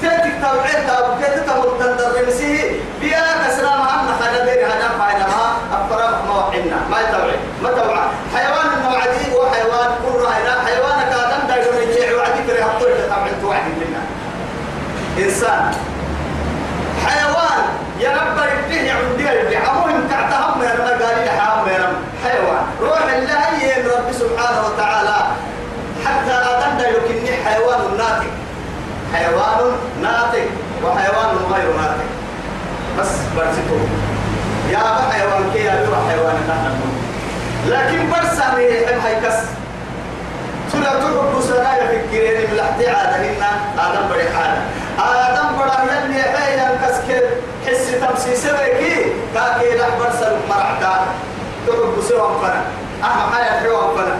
تيتك 0.00 0.34
توعيت 0.42 0.90
أبو 0.90 1.12
كيتك 1.20 1.48
متندر 1.48 2.26
مسيه 2.28 2.70
بيا 3.00 3.22
كسرام 3.46 3.82
عنا 3.82 4.12
خنا 4.20 4.44
دير 4.44 4.66
هنا 4.66 4.88
فاينا 4.98 5.26
ما. 5.26 5.46
أفرما 5.76 6.18
ما 6.28 6.34
وحنا 6.38 6.78
ما 6.90 7.00
يتوعي 7.00 7.36
ما 7.62 7.70
توعى 7.70 8.04
حيوان 8.34 8.66
النوع 8.76 9.00
دي 9.14 9.36
وحيوان 9.36 9.90
كل 10.04 10.24
هنا 10.26 10.54
حيوان 10.66 10.98
كادم 11.10 11.42
دايرون 11.48 11.76
يجيع 11.82 12.16
وعدي 12.16 12.42
كره 12.46 12.64
الطول 12.64 12.90
تتابع 12.98 13.30
توعد 13.42 13.62
لنا 13.80 14.02
إنسان. 15.18 15.74
حيوان 17.06 17.62
ينبر 18.00 18.48
الدنيا 18.60 18.94
عندي 18.94 19.40
اللي 19.40 19.56
عموهم 19.56 20.08
تعتهم 20.10 20.62
يا 20.62 20.72
رب 20.74 21.02
قال 21.02 21.24
لي 21.24 21.30
حرام 21.30 21.68
يا 21.68 21.78
رب. 21.78 21.96
حيوان. 22.24 22.64
روح 22.80 23.02
الله 23.02 23.64
ين 23.64 23.86
رب 23.86 24.12
سبحانه 24.12 24.66
وتعالى. 24.66 25.16
حتى 26.04 26.32
أتندى 26.32 26.84
يكني 26.84 27.36
حيوان 27.44 27.80
ناطق. 27.98 28.32
حيوان 29.14 29.72
ناطق 30.02 30.48
وحيوان 30.84 31.36
غير 31.52 31.76
ناطق. 31.76 32.08
بس 32.98 33.10
برسيتو 33.36 33.78
يا 34.70 34.78
أبا 34.78 35.12
حيوان 35.12 35.50
كي 35.52 35.64
يا 35.64 35.72
حيوان 36.08 36.36
نحن 36.48 36.80
لكن 37.68 38.10
برسا 38.10 38.54
ميحم 38.56 39.00
هيكس. 39.06 39.38
سورة 40.72 40.84
تحب 40.84 41.40
سنا 41.48 41.76
يفكرين 41.76 42.50
من 42.50 42.56
لحتي 42.56 42.90
عادهن 42.90 43.42
آدم 43.78 44.08
بري 44.08 44.22
عادة 44.22 44.62
آدم 44.98 45.48
برا 45.58 45.82
يلي 45.92 46.22
حيا 46.22 46.78
كسكر 46.82 47.22
حس 47.66 47.90
تمسيس 48.00 48.46
بيكي 48.46 49.12
كاكي 49.34 49.78
لح 49.78 49.88
برسل 50.00 50.36
مرعتا 50.50 51.06
تحب 51.66 51.94
سوا 52.08 52.38
فنا 52.38 52.62
أهم 53.04 53.34
حيا 53.34 53.60
حيوان 53.60 53.96
فنا 53.96 54.16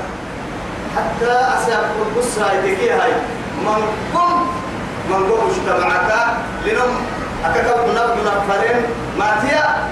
حتى 0.96 1.32
أساب 1.32 1.84
القصة 2.02 2.50
هاي 2.50 2.90
هاي 2.90 3.12
من 3.66 3.82
قم 4.14 4.46
من 5.10 5.30
قم 5.30 5.50
اجتمعك 5.50 6.12
لنم 6.66 6.92
أكاكب 7.44 7.88
نبض 7.88 8.16
نفرين 8.26 8.76
ماتيا 9.18 9.88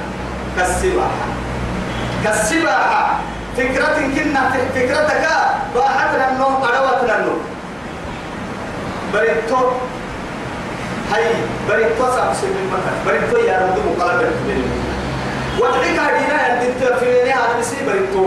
كالسباحة 0.56 1.26
كالسباحة 2.24 3.18
فكرة 3.56 3.94
كنا 4.14 4.50
فكرتك 4.74 5.28
باحت 5.74 6.14
لنو 6.14 6.46
أدوات 6.46 7.02
لنو 7.04 7.32
بريتو 9.12 9.70
هاي 11.12 11.24
بريتو 11.68 12.04
سامس 12.16 12.44
من 12.44 12.64
مكان. 12.72 12.96
بريتو 13.06 13.36
يا 13.48 13.56
رب 13.62 13.76
مقلب 13.98 14.32
وتعيك 15.60 15.98
هدينا 15.98 16.36
عند 16.42 16.62
التفيني 16.62 17.32
على 17.32 17.58
مسي 17.60 17.76
بريتو 17.86 18.24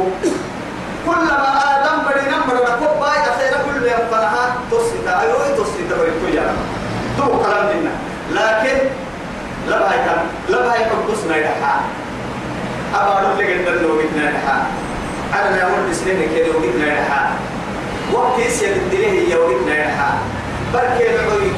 كلما 1.06 1.50
آدم 1.76 1.98
برينا 2.08 2.38
مرنا 2.48 2.76
كوباي 2.80 3.18
أخيرا 3.32 3.58
كل 3.66 3.86
يوم 3.88 4.06
فنها 4.12 4.56
تصيتا 4.72 5.22
أيوه 5.22 5.58
تصيتا 5.58 5.96
بريتو 6.00 6.38
يا 6.38 6.42
رب. 6.42 6.60
تو 7.18 7.40
كلام 7.44 7.68
دينا 7.72 7.92
لكن 8.32 8.78
لا 9.70 9.80
باي 9.80 9.98
كان. 10.06 10.20
لا 10.50 10.60
باي 10.68 10.84
قدسنا 10.84 11.38
يدحا 11.38 11.76
أبارو 12.96 13.38
لك 13.40 13.50
أنت 13.50 13.68
لو 13.68 14.02
جبنا 14.02 14.30
يدحا 14.30 14.58
أنا 15.34 15.56
لا 15.56 15.64
أقول 15.64 15.96
سنين 15.96 16.30
كده 16.36 16.50
وجبنا 16.58 16.88
يدحا 16.88 17.32
وقت 18.14 18.40
يسير 18.40 18.70
الدليه 18.76 19.28
هي 19.28 19.36
وجبنا 19.36 19.76
يدحا 19.78 20.12
بركي 20.74 21.10
العوي. 21.16 21.52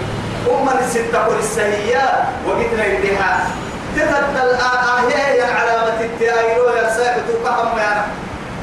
أم 0.51 0.69
الستة 0.79 1.27
كل 1.27 1.35
السهية 1.39 2.23
وجبنا 2.47 2.85
يدحا 2.85 3.47
تتبدل 3.95 4.49
الآهية 4.49 5.43
علامة 5.43 6.01
التأيير 6.01 6.77
يا 6.83 6.89
ساعد 6.97 7.21
تفهم 7.27 7.77
يا 7.77 8.05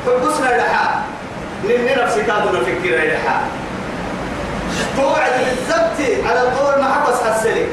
فقدسنا 0.06 0.54
يدحا 0.54 1.02
نمني 1.64 1.94
نفسي 1.94 2.22
كادو 2.22 2.48
نفكر 2.48 3.04
يدحا 3.04 3.40
توعد 4.96 5.32
بالضبط 5.38 6.26
على 6.30 6.40
القول 6.42 6.82
ما 6.82 6.88
حبس 6.94 7.22
حسلي. 7.22 7.66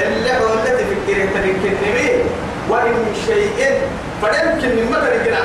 اللي 0.00 0.30
هو 0.30 0.52
الذي 0.54 0.84
فكره 0.84 1.24
تنكنمي 1.24 2.10
وإن 2.68 2.94
شيء 3.26 3.80
فيمكن 4.20 4.68
من 4.76 4.90
مثل 4.90 5.24
كنا 5.24 5.36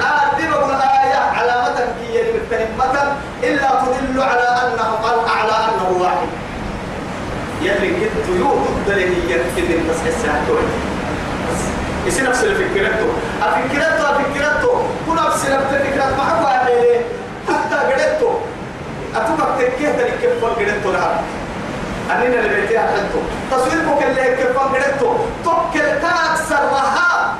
يلي 7.61 7.89
كنت 7.89 8.27
يوجد 8.29 8.87
دليل 8.87 9.13
يمكن 9.29 9.73
أن 9.73 9.87
تصحى 9.89 10.11
يصير 12.07 12.29
نفس 12.29 12.43
الفكرته. 12.43 13.07
الفكرته 13.43 14.09
الفكرته 14.09 14.83
كل 15.07 15.15
نفس 15.15 15.45
الفكرة 15.45 16.05
ما 16.17 16.41
هو 16.41 16.47
عليه 16.47 17.01
حتى 17.47 17.75
قدرته. 17.75 18.39
أتوقع 19.15 19.55
تكيه 19.59 19.89
تلك 19.89 20.13
كيف 20.21 20.45
قدرته 20.45 20.91
لها. 20.91 21.21
أننا 22.11 22.39
اللي 22.39 22.61
بيتيها 22.61 22.81
حدته 22.81 23.21
تصويرك 23.51 24.03
اللي 24.07 24.35
كيف 24.35 24.57
قدرته. 24.57 25.17
توكل 25.43 26.01
تأكثر 26.01 26.63
لها 26.71 27.35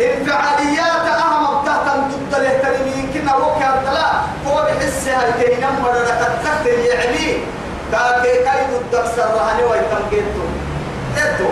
انفعاليات 0.00 1.06
أهم 1.20 1.62
بتاعتم 1.62 2.02
تبدل 2.10 2.44
يهترمين 2.44 3.10
كنا 3.14 3.36
وكا 3.36 3.82
لا 3.94 4.12
هو 4.46 4.64
بحس 4.64 5.08
هاي 5.08 5.48
كينا 5.48 5.70
مرة 5.70 6.04
تتخت 6.04 6.66
يعني 6.66 7.36
كاكي 7.92 8.44
كايد 8.44 8.70
الدكسر 8.80 9.28
رهاني 9.34 9.62
ويتم 9.62 10.02
كيتو. 10.10 10.44
كيتو 11.16 11.50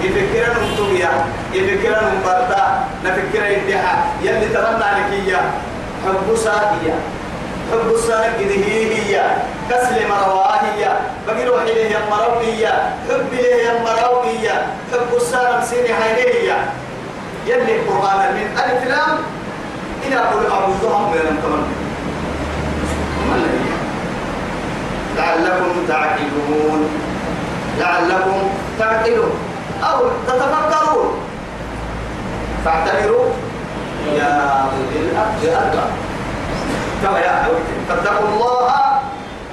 يفكرن 0.00 0.54
مطويا 0.64 1.10
يفكرن 1.52 2.04
مبرتا 2.16 2.84
نفكر 3.04 3.44
يديها. 3.50 3.94
يلي 4.22 4.48
ترمنا 4.48 4.88
لك 4.96 5.12
إياه 5.12 5.46
حب 6.06 6.36
ساقيا. 6.36 6.96
حب 7.72 7.94
السنة 7.94 8.36
هي 8.38 8.94
هي. 8.94 9.14
كسل 9.70 10.08
مرواه 10.08 10.56
هي 10.56 10.92
بقي 11.26 11.44
روحي 11.44 11.74
له 11.74 11.84
يمرو 11.96 12.40
هي 12.40 12.66
حب 13.08 13.32
له 13.32 13.56
يمرو 13.68 14.22
هي 14.22 14.48
حب 14.92 15.16
السنة 15.16 15.58
مسيني 15.60 15.92
هاي 15.92 16.12
هي. 16.14 16.56
يلي 17.46 17.76
القرآن 17.76 18.34
من 18.34 18.58
ألف 18.64 18.86
لام. 18.88 19.16
إلى 20.06 20.16
قول 20.16 20.44
أعوذهم 20.50 21.10
من 21.10 21.38
كمان 21.42 21.64
لعلكم 25.20 25.72
تعقلون. 25.88 26.80
لعلكم 27.78 28.38
تعقلون. 28.78 29.32
أو 29.82 29.98
تتفكرون. 30.26 31.12
فاعتبروا 32.64 33.28
يا 34.16 34.32
أولي 34.64 35.00
الألباب 35.00 35.90
كما 37.02 37.18
يا 37.18 37.46
فاتقوا 37.88 38.28
الله. 38.28 38.70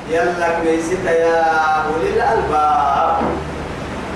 يلا 0.09 0.47
كويسة 0.59 1.11
يا 1.11 1.43
أولي 1.85 2.09
الألباب. 2.15 3.17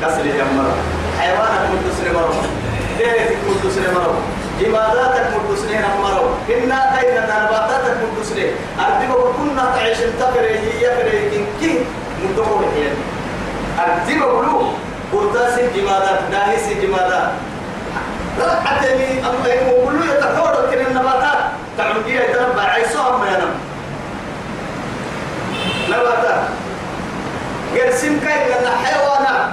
كسر 0.01 0.23
جمرة 0.23 0.75
حيوانك 1.19 1.63
مدسر 1.71 2.13
مرة 2.13 2.41
ديرتك 2.97 3.37
مدسر 3.49 3.81
مرة 3.95 4.17
عباداتك 4.61 5.27
مدسر 5.49 5.71
مرة 6.03 6.37
إنا 6.49 6.79
تينا 6.95 7.21
نباتاتك 8.21 8.29
مدسر 8.29 8.49
أردب 8.79 9.33
كنا 9.37 9.71
تعيش 9.75 9.97
التفري 9.99 10.59
هي 10.59 10.95
فري 10.95 11.45
كي 11.59 11.85
مدور 12.23 12.65
يعني 12.77 12.95
أردب 13.79 14.19
بلو 14.19 14.71
برتاس 15.13 15.59
جمادات 15.75 16.19
ناهيس 16.31 16.77
جمادات 16.81 17.31
حتى 18.65 18.97
لي 18.97 19.19
أما 19.19 19.47
يقولوا 19.47 20.05
يتحول 20.05 20.71
كن 20.71 20.85
النباتات. 20.87 21.37
تعمدية 21.77 22.19
يتنبع 22.19 22.61
عيسوهم 22.63 23.19
ما 23.19 23.27
ينم 23.27 23.53
نباتات. 25.89 26.43
قرسم 27.75 28.19
كاين 28.19 28.47
لنا 28.47 28.71
حيوانات. 28.83 29.49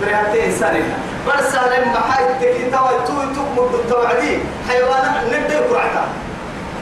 فرياتي 0.00 0.46
إنسانية. 0.46 0.96
بس 1.28 1.54
لما 1.54 2.00
حاجة 2.10 2.32
تكي 2.40 2.70
توا 2.70 3.04
توي 3.06 3.26
تكمل 3.34 3.80
التوعدي 3.80 4.38
حيوانات 4.68 5.24
ندي 5.26 5.58
كرعتا 5.68 6.04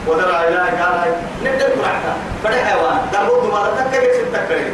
ودرا 0.07 0.47
إلى 0.47 0.57
قال 0.57 0.93
هاي 0.99 1.11
ندي 1.43 1.63
كرعتا 1.63 2.13
بدي 2.45 2.59
حيوان 2.65 2.97
داربو 3.13 3.39
دمارة 3.47 3.75
تكري 3.91 4.07
ستكري 4.13 4.73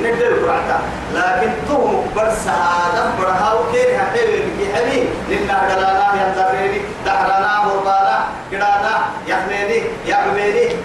ندي 0.00 0.24
كرعتا 0.40 0.78
لكن 1.14 1.50
تو 1.68 2.02
برس 2.16 2.46
آدم 2.48 3.08
برهاو 3.18 3.58
كيري 3.72 3.98
حبيبي 3.98 4.38
بكي 4.46 4.74
حبي 4.74 5.00
لنا 5.28 5.58
دلانا 5.68 6.06
يندريني 6.20 6.80
دحرانا 7.06 7.58
هربانا 7.58 8.18
قرانا 8.52 8.94
يحميني 9.28 9.82
يعميني 10.08 10.76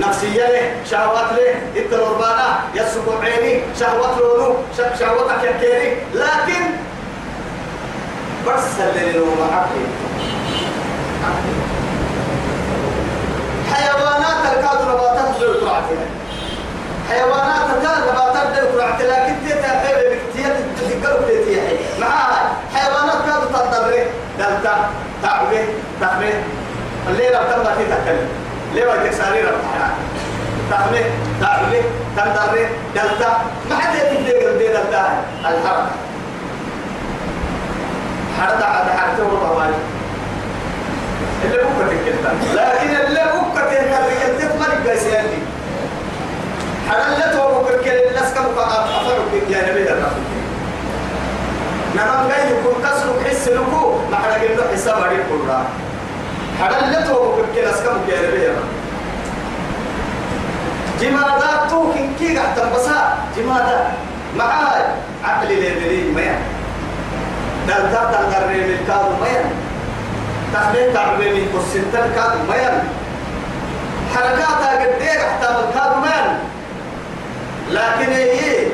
نفسية 0.00 0.46
له 0.46 0.74
شهوات 0.90 1.32
له 1.32 1.54
التربانا 1.76 2.48
يسكو 2.74 3.12
عيني 3.22 3.60
شهوات 3.80 4.18
لونو 4.18 4.54
شهوتك 5.00 5.42
يكيري 5.44 5.96
لكن 6.14 6.62
بس 8.46 8.80
اللي 8.80 9.12
له 9.12 9.26
معقل 9.40 9.86
حيوانات 13.74 14.38
الكاد 14.52 14.82
نباتات 14.88 15.28
ذو 15.40 15.68
حيوانات 17.10 17.66
الكاد 17.76 17.98
نباتات 18.08 18.58
ذو 18.64 18.78
رعت 18.80 19.00
لكن 19.02 19.34
تيتا 19.46 19.82
خير 19.86 19.96
بكتير 20.18 20.52
تذكروا 20.80 21.26
تيتي 21.28 21.60
معها 22.00 22.52
حيوانات 22.74 23.18
كانوا 23.26 23.44
تضرر 23.52 24.04
دلتا 24.38 24.74
تعبه 25.22 25.64
تخمه 26.00 26.32
الليلة 27.08 27.38
بتبقى 27.42 27.74
تتكلم 27.74 28.28
ليه 28.74 28.84
ما 28.84 28.96
تكسري 28.96 29.40
ربها 29.42 29.90
تخمه 30.70 31.04
تعبه 31.40 31.82
تضرر 32.16 32.68
دلتا. 32.94 33.38
ما 33.70 33.76
حد 33.76 33.92
دي 34.58 34.68
دلتا. 34.68 35.04
الحرب 35.40 35.86
حرد 38.40 38.62
على 38.62 38.92
حرته 38.92 39.24
وطوالي 39.26 39.74
اللي 41.44 41.56
بكرة 41.56 41.86
تكلم 41.86 42.38
لكن 42.54 43.06
اللي 43.06 43.20
بكرة 43.20 43.64
تكلم 43.64 44.38
تتمنى 44.38 44.90
قيسياني 44.90 45.38
حللت 46.90 47.34
وبكر 47.40 47.82
كل 47.84 47.90
الناس 47.90 48.34
كم 48.34 48.44
قاعد 48.60 48.88
أفرق 48.88 49.50
يا 49.50 49.70
نبي 49.70 49.82
الرسول 49.82 50.22
نعم 52.06 52.28
جاي 52.28 52.50
يكون 52.50 52.74
كسر 52.84 53.30
حس 53.30 53.48
لكو. 53.48 53.98
ما 54.10 54.16
حدا 54.16 54.34
قلنا 54.34 54.62
حساب 54.72 55.02
عليه 55.02 55.24
كلها 55.30 55.64
حللت 56.60 57.10
وبكر 57.10 57.44
كل 57.54 57.58
الناس 57.58 57.80
كم 57.80 57.96
يا 58.12 58.18
نبي 58.28 58.48
جمادا 61.00 61.66
تو 61.70 61.92
كن 61.92 62.08
كي 62.18 62.36
قاعد 62.38 62.54
تنبسا. 62.56 63.18
جمادا 63.36 63.92
معاي. 64.36 64.82
عقلي 65.24 65.54
ليدري 65.54 66.12
ما 66.16 66.34
دل 67.68 67.82
دل 67.82 68.06
دل 68.12 68.24
غري 68.34 68.60
من 68.60 68.78
كاد 68.88 69.06
ما 69.20 69.34
تخلي 70.54 70.92
تعبي 70.92 71.30
من 71.32 71.46
كسنتر 71.52 72.06
كاد 72.16 72.32
ما 72.48 72.82
حركاتها 74.14 74.72
قدير 74.82 75.20
حتى 75.30 75.48
بالكاد 75.56 75.96
ما 76.04 76.38
لكن 77.70 78.12
هي 78.12 78.66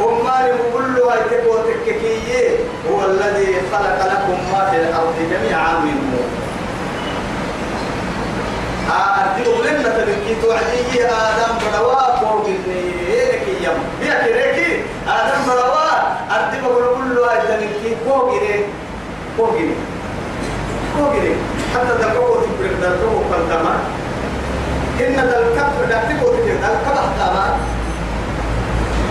أمان 0.00 0.58
كل 0.74 1.00
هاي 1.02 1.46
وتككية 1.48 2.58
هو 2.90 3.04
الذي 3.04 3.54
خلق 3.72 4.06
لكم 4.06 4.38
ما 4.52 4.70
في 4.70 4.76
الأرض 4.76 5.14
جميعا 5.30 5.72
منه. 5.78 6.18
أدي 8.90 9.46
أولنا 9.46 9.88
تبكي 9.88 10.34
توعدي 10.42 11.04
آدم 11.04 11.52
بدوا 11.58 12.16
فوق 12.20 12.46
النيرك 12.46 13.46
يم. 13.62 13.78
بيا 14.00 14.14
كريكي 14.24 14.82
آدم 15.08 15.42
بدوا 15.46 15.86
أدي 16.30 16.60
بقول 16.60 16.84
كل 16.96 17.18
هاي 17.18 17.38
تبكي 17.38 17.96
فوق 18.08 18.32
إيه 18.32 18.64
فوق 19.38 19.52
إيه 19.54 19.74
فوق 20.98 21.12
إيه 21.12 21.34
حتى 21.74 21.94
دلقوا 22.02 22.36
تبرد 22.42 22.80
دلقوا 22.80 23.20
قدما. 23.32 23.74
إن 25.00 25.16
دلقوا 25.16 25.86
دلقوا 25.86 26.36
تبرد. 26.36 26.60
دلقوا 26.62 27.02
قدما. 27.18 27.58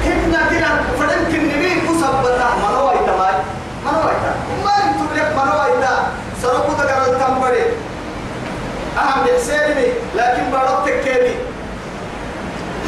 كنا 0.05 0.41
كنا 0.49 0.71
فدن 0.99 1.21
كن 1.31 1.43
نبي 1.49 1.69
كسبتا 1.87 2.47
منو 2.63 2.89
ايتا 2.91 3.13
ماي؟ 3.19 3.35
منو 3.85 4.01
ايتا 4.09 4.31
ما 4.65 4.71
أنتم 4.83 5.09
لك 5.15 5.29
منو 5.37 5.57
ايتا 5.65 5.93
سرقو 6.41 6.73
تقرا 6.73 7.05
التمبري 7.11 7.63
أهم 8.97 9.19
بحسيني 9.25 9.87
لكن 10.15 10.43
بارك 10.51 10.79
تكيني 10.85 11.35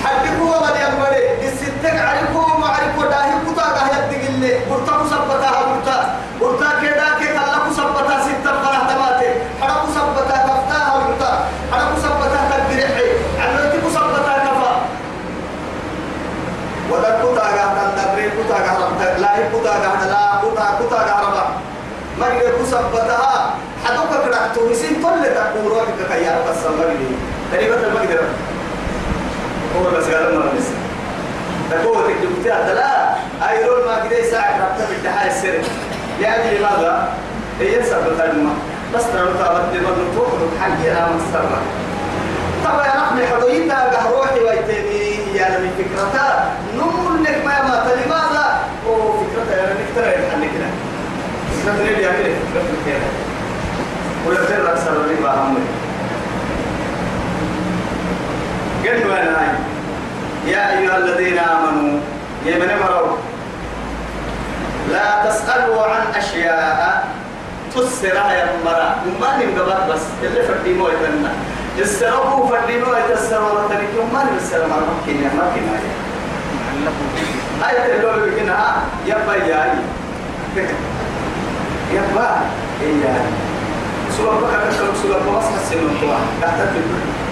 حدكو 0.04 0.46
ولا 0.48 0.72
ينبري 0.88 1.24
الستك 1.48 1.98
عليكو 2.08 2.42
معرفو 2.62 3.02
داهي 3.12 3.34
كتا 3.46 3.66
داهي 3.78 3.98
تقلي 4.12 4.52
برتا 4.70 4.94
كسبتا 5.04 5.50
برتا 5.70 5.98
برتا 6.42 6.70
كدا 6.82 7.08
كي 7.20 7.28
كلا 7.36 7.58
كسبتا 7.66 8.16
ستة 8.26 8.52
فرح 8.64 8.82
تماتي 8.90 9.30
حدا 9.62 9.76
كسبتا 9.84 10.38
كفتاها 10.48 10.94
برتا 11.04 11.32
حدا 11.72 11.86
كسبتا 11.96 12.40
تقرحي 12.52 13.08
عملتي 13.44 13.78
كسبتا 13.86 14.34
كفا 14.46 14.72
ودا 16.92 17.12
كتا 17.22 17.46
غاتا 17.58 17.84
دبري 17.98 18.30
كتا 18.38 18.58
غاتا 18.66 19.20
لا 19.22 19.38
هي 19.38 19.44
كتا 19.54 19.74
غاتا 19.84 20.06
لا 20.14 20.24
كتا 20.42 20.66
كتا 20.80 21.00
غاتا 21.10 21.46
ما 22.20 22.28
يجي 22.28 22.52
كسبتها 22.64 23.54
حدوك 23.86 24.12
كدا 24.26 24.40
تويسين 24.56 24.94
كل 25.04 25.24
لك 26.20 26.44
بس 26.50 26.66
ما 26.66 26.86
يجي 26.94 27.16
تقريبا 27.52 27.76
يقدر 27.76 28.24
هو 29.76 29.98
بس 29.98 30.04
قال 30.06 30.36
ما 30.40 30.46
بس 30.58 30.68
تقول 31.84 31.98
لك 32.10 32.16
جبتها 32.24 32.74
لا 32.74 33.16
ايرون 33.50 33.86
ما 33.86 34.08
كده 34.10 34.32
ساعه 34.32 34.58
ربطه 34.58 34.90
بالتحايا 34.90 35.32
السر. 35.32 35.60
يعني 36.22 36.58
لماذا؟ 36.58 37.14
هي 37.60 37.84
سبب 37.84 38.22
الماء 38.32 38.56
بس 38.96 39.04
ترى 39.04 39.34
تعبت 39.40 39.76
لما 39.76 39.90
نطوق 39.90 40.30
حقي 40.62 40.92
أنا 40.92 41.10
مستمر 41.16 41.62
طبعا 42.66 42.86
يا 42.88 42.96
نحن 42.98 43.36
حضيتا 43.36 43.76
قهروحي 43.76 44.40
ويتني 44.40 45.38
يا 45.38 45.58
نبي 45.60 45.70
فكرتا 45.84 46.52
نمر 46.76 47.22
لك 47.22 47.46
ما 47.46 47.62
ما 47.64 47.92
لماذا؟ 48.06 48.60
أو 48.88 49.14
فكرتا 49.14 49.58
يا 49.62 49.74
نبي 49.74 49.84
ترى 49.96 50.16
الحل 50.16 50.42
كده 50.42 50.70
فكرتا 51.64 51.84
ليه 51.84 51.98
يا 52.08 52.12
كده 52.12 52.34
فكرتا 52.36 52.78
كده 52.86 53.00
ولا 54.28 54.46
ترى 54.46 54.72
أكثر 54.74 54.92
الربا 54.92 55.32
هم 55.32 55.58
أنا 58.94 59.40
هاي 59.40 59.50
يا 60.52 60.80
أيها 60.80 60.98
الذين 60.98 61.38
آمنوا 61.40 62.00
يا 62.46 62.58
من 62.58 62.80
مروا 62.84 63.18
لا 64.92 65.30
تسألوا 65.30 65.84
عن 65.84 66.02
أشياء 66.16 67.08
تسرع 67.76 68.34
يا 68.34 68.50
مرا. 68.66 68.96
ما 69.22 69.38
نبغى 69.38 69.94
بس 69.94 70.02
اللي 70.24 70.44
فردي 70.44 70.74
مو 70.74 70.88
يتنا 70.88 71.32
السرقوا 71.80 72.48
فردينوا 72.48 72.98
يتسروا 72.98 73.68
تركوا 73.70 74.06
ما 74.14 74.24
نبسر 74.24 74.68
ما 74.68 74.76
ممكن 74.76 75.24
يا 75.24 75.30
ما 75.38 75.52
كنا 75.56 75.80
آية 77.70 77.96
اللول 77.96 78.30
بكنا 78.30 78.76
يبا 79.06 79.36
ياي 79.36 79.72
يبا 81.94 82.30
ياي 82.82 83.22
سورة 84.18 84.36
بكرة 84.36 84.94
سورة 85.02 85.42
حسن 85.42 85.80
القوة 85.80 86.18
تحت 86.42 86.60
البر 86.60 87.28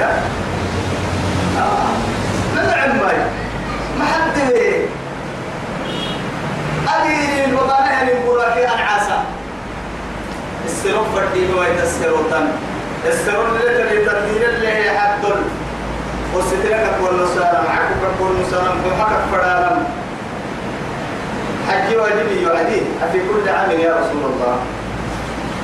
يا؟ 0.00 0.43
آه 1.58 2.56
لا 2.56 2.82
عمي 2.82 3.00
ما 3.98 4.04
حد 4.04 4.38
أدين 6.88 7.44
الوضانة 7.48 8.02
البراكي 8.02 8.64
أنعاسا 8.74 9.24
السرق 10.64 11.06
فردينوا 11.14 11.64
يتسروا 11.64 12.22
تنك 12.30 12.52
السرور 13.06 13.46
اللي 13.46 13.84
تبي 13.84 13.98
تدير 14.04 14.48
اللي 14.48 14.98
حدل. 14.98 15.42
وسترك 16.34 16.86
كل 17.00 17.28
سلام 17.34 17.64
عكب 17.66 18.02
كل 18.18 18.50
سلام 18.50 18.76
وحكك 18.86 19.20
فرارم 19.32 19.84
حج 21.68 21.96
واجبي 21.96 22.42
يعدي 22.42 22.80
في 23.12 23.18
كل 23.28 23.48
عام 23.48 23.70
يا 23.70 23.90
رسول 24.00 24.22
الله. 24.32 24.56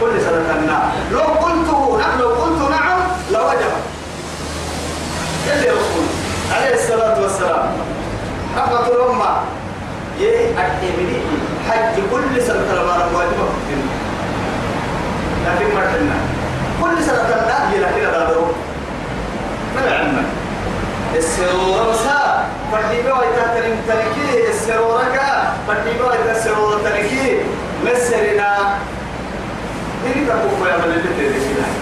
كل 0.01 0.20
سنة 0.20 0.59
النار 0.61 0.93
لو 1.12 1.18
قلت 1.20 1.68
نعم 2.01 2.18
لو 2.20 2.28
قلت 2.28 2.70
نعم 2.70 2.99
لوجب 3.32 3.72
يلي 5.47 5.70
رسول 5.70 6.07
عليه 6.53 6.74
الصلاة 6.74 7.22
والسلام 7.22 7.66
رحمة 8.57 8.86
الأمة. 8.86 9.32
يه 10.20 10.51
أكيمني 10.59 11.18
حج 11.68 11.95
كل 12.12 12.43
سنة 12.43 12.66
المرة 12.72 13.09
واجبة 13.16 13.49
لكن 15.47 15.74
ما 15.74 15.82
كل 16.82 17.05
سنة 17.05 17.18
تنتهي 17.18 17.78
لكن 17.80 18.07
هذا 18.07 18.28
ضروري 18.30 18.55
ما 19.74 19.80
العلم 19.84 20.24
السرورة 21.16 21.91
مساء 21.91 22.49
فردي 22.72 23.03
بوا 23.03 23.24
يتهترم 23.24 23.76
تركي. 23.88 24.49
السرورة 24.51 25.05
كا 25.14 25.53
فردي 25.68 25.99
بوا 25.99 26.14
يتسرورة 26.14 26.80
تركي. 26.84 27.38
مسرنا. 27.84 28.78
إني 30.07 30.26
تقوم 30.26 30.66
يا 30.66 30.84
اللي 30.84 31.01
تدري 31.03 31.41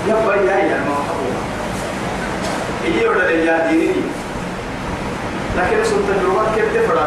يا 0.08 0.14
بيا 0.14 0.56
يا 0.56 0.78
ما 0.88 0.96
إيه 2.88 3.08
ولا 3.08 3.30
يا 3.30 3.66
ديني 3.70 3.92
لكن 5.56 5.84
سلطان 5.84 6.18
الرومان 6.20 6.46
كيف 6.54 6.64
تفرع 6.84 7.02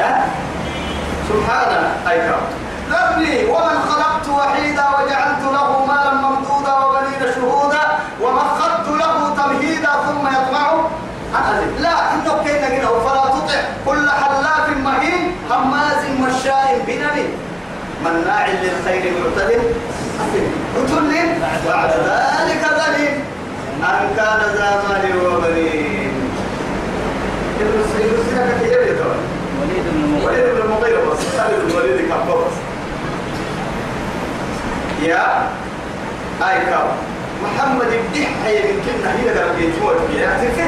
ها؟ 0.00 0.26
سبحانه 1.28 1.96
أيكم 2.10 2.42
ذرني 2.90 3.44
ومن 3.44 3.76
خلقت 3.88 4.28
وحيدا 4.28 4.84
وجعلت 4.88 5.42
له 5.52 5.86
مالا 5.86 6.14
ممدودا 6.14 6.72
وبنين 6.84 7.32
شهودا 7.34 7.84
ومخضت 8.22 8.88
له 8.88 9.34
تمهيدا 9.36 9.90
ثم 10.06 10.26
يطمع. 10.26 10.72
أن 11.34 11.74
لا 11.80 12.14
إنه 12.14 12.42
كينا 12.44 12.68
كنا 12.68 12.88
فلا 12.88 13.24
تطع 13.34 13.60
كل 13.86 14.10
حلاف 14.10 14.68
مهين 14.84 15.32
هماز 15.50 16.02
مشاء 16.20 16.84
بنمي 16.86 17.26
مناع 18.04 18.46
للخير 18.46 19.12
معتد 19.20 19.60
عتل 20.20 21.68
بعد 21.68 21.90
ذلك 21.90 22.62
ذليل. 22.80 23.14
أن 23.80 24.16
كان 24.16 24.40
ذا 24.54 24.82
مال 24.88 25.26
وبنين. 25.26 26.12
وليد 30.24 30.44
بن 30.44 30.60
المغيرة. 30.62 31.00
بس. 31.10 31.18
خالد 31.38 31.72
بن 31.72 32.12
بس 32.28 32.54
يا 35.02 35.48
أي 36.42 36.66
كاو. 36.70 36.86
محمد 37.42 37.86
بدي 37.86 38.26
حي 38.26 38.54
من 38.62 38.78
كنا 38.84 39.10
هي 39.18 39.34
لي 39.58 39.72
جوت 39.80 39.96
يا 40.16 40.30
كيف 40.40 40.66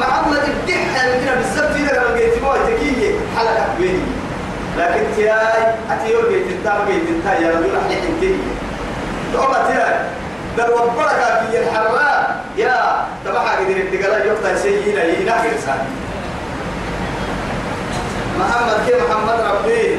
محمد 0.00 0.36
الدحة 0.48 1.06
يمكن 1.06 1.34
بالزبط 1.36 1.74
إذا 1.76 1.88
كان 1.88 2.14
بيت 2.14 2.42
موي 2.42 2.58
تكيه 2.58 3.14
حلقة 3.36 3.66
بيه 3.78 3.98
لكن 4.78 5.02
تياي 5.16 5.74
أتيور 5.90 6.22
بيت 6.28 6.46
انتا 6.52 6.84
بيت 6.84 7.02
انتا 7.08 7.32
يا 7.38 7.50
رجل 7.50 7.76
أحلي 7.76 7.94
حنتي 7.94 8.34
تقوم 9.32 9.52
تياي. 9.52 9.96
در 10.56 10.70
وبركة 10.72 11.50
في 11.50 11.58
الحراء 11.58 12.44
يا 12.56 13.04
تبعها 13.24 13.56
قدر 13.56 13.76
الدقلاء 13.76 14.26
يقطع 14.26 14.56
سيئنا 14.56 15.04
ينا 15.04 15.36
كرسان 15.42 15.78
محمد 18.38 18.76
كي 18.86 18.94
محمد 18.96 19.40
ربي. 19.40 19.98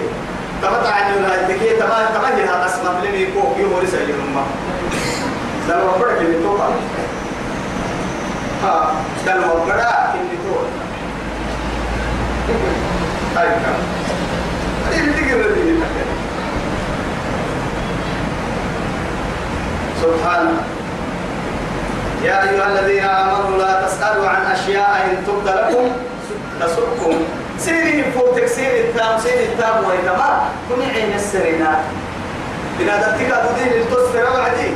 تبتع 0.62 0.90
عن 0.90 1.14
يولا 1.14 1.42
الدكي 1.42 1.70
تبا 1.70 2.06
تبا 2.14 2.28
هي 2.38 2.44
هذا 2.44 2.66
اسمه. 2.66 3.02
لمي 3.06 3.26
كوك 3.26 3.58
يوم 3.58 3.74
ورسا 3.74 3.98
يوم 4.02 4.46
در 5.70 5.84
وبركة 5.88 6.22
اللي 6.22 6.44
توقع 6.44 6.70
ها. 8.64 8.92
در 9.26 9.38
وبركة 9.38 10.14
اللي 10.14 10.38
توقع 10.44 10.70
هاي 13.38 13.50
كم 13.50 13.78
هذه 14.90 15.12
تقدر 15.12 15.44
تقول 15.44 16.07
سبحانه 20.02 20.58
يا 22.24 22.44
أيها 22.50 22.68
الذين 22.80 23.04
آمنوا 23.04 23.58
لا 23.58 23.88
تسألوا 23.88 24.28
عن 24.30 24.42
أشياء 24.52 24.90
إن 25.12 25.26
تبد 25.28 25.48
لكم 25.48 25.92
تسؤكم. 26.62 27.16
سيري 27.60 28.04
فوق 28.12 28.36
تكسير 28.36 28.72
التام 28.72 29.20
سيري 29.20 29.44
التام 29.44 29.84
وإنما 29.86 30.50
كن 30.70 30.82
عين 30.82 31.14
السرنا 31.16 31.80
إن 32.82 32.90
هذا 32.90 33.18
تيجا 33.18 33.46
تدين 33.46 33.82
التصفر 33.82 34.24
وعدي. 34.24 34.72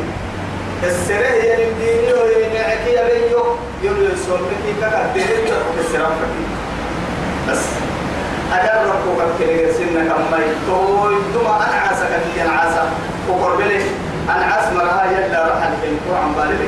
السره 0.84 1.28
هي 1.41 1.63
الدين 1.69 2.13
وينعك 2.13 2.86
يا 2.88 3.03
بيو 3.07 3.55
يقول 3.84 4.05
السلمك 4.05 4.61
كقدر 4.82 5.61
السلام 5.80 6.11
بس 7.49 7.59
أجر 8.53 8.86
ربك 8.89 9.30
كده 9.39 9.74
سنك 9.74 10.11
أما 10.11 10.38
يتوي 10.38 11.15
ثم 11.34 11.47
أنا 11.47 11.82
عسى 11.89 12.05
كذي 12.09 12.41
أنا 12.41 12.51
عسى 12.51 12.84
أنا 14.36 14.53
عسى 14.53 14.73
مرها 14.75 15.05
يلا 15.11 15.47
راح 15.47 15.63
الكلمة 15.67 16.17
عن 16.23 16.34
بالي 16.34 16.67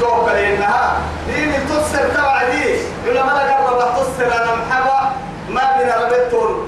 توكل 0.00 0.30
إنها 0.36 0.96
دين 1.26 1.52
تصر 1.68 2.08
تبع 2.14 2.42
دي 2.50 2.64
يقول 3.04 3.20
ما 3.26 3.32
لقى 3.32 3.72
ربح 3.72 3.96
تصر 3.98 4.26
أنا 4.26 4.54
محبا 4.54 5.12
ما 5.50 5.62
بنا 5.78 5.96
ربطون 5.96 6.66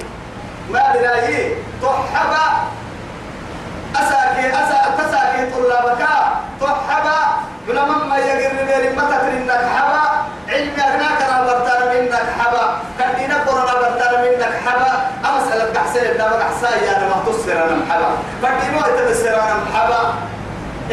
ما 0.71 0.93
بنا 0.95 1.29
يي 1.29 1.55
تحبا 1.83 2.45
أساكي 3.97 4.45
أسا 4.55 4.79
تساكي 4.99 5.51
طلابك. 5.51 6.03
تحبا 6.61 7.19
يقول 7.69 8.09
ما 8.09 8.17
يقر 8.17 8.53
بيري 8.67 8.97
ما 8.97 9.03
تكر 9.03 9.29
إنك 9.29 9.63
حبا 9.77 10.03
علمي 10.49 10.83
أغناك 10.83 11.21
رابطان 11.31 11.81
منك 11.95 12.15
حبا 12.39 12.65
كدينا 12.99 13.35
قرنا 13.47 13.75
برتان 13.81 14.23
منك 14.23 14.53
حبا 14.67 14.93
أمسألة 15.31 15.73
بحسين 15.75 16.03
الدابة 16.11 16.45
حسايا 16.45 16.97
أنا 16.97 17.07
ما 17.09 17.23
تصر 17.27 17.53
أنا 17.53 17.77
محبا 17.77 18.11
فديمو 18.43 18.79
يتبسر 18.81 19.35
أنا 19.35 19.55
محبا 19.65 20.01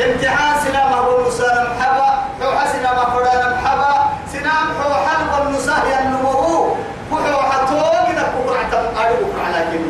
امتحان 0.03 0.55
سلام 0.65 0.93
أبو 0.93 1.27
نصار 1.27 1.67
محبا 1.79 2.09
حو 2.41 2.57
حسنا 2.59 2.93
ما 2.93 3.05
فرانا 3.05 3.55
محبا 3.55 3.93
سنام 4.33 4.67
حو 4.81 4.91
حلق 4.93 5.41
النصاه 5.41 5.83
ينمو 5.93 6.75
وحو 7.11 7.37
حتوق 7.51 7.95
إذا 8.09 8.25
كبرعة 8.33 8.73
أريبك 9.05 9.33
على 9.45 9.65
كم 9.71 9.85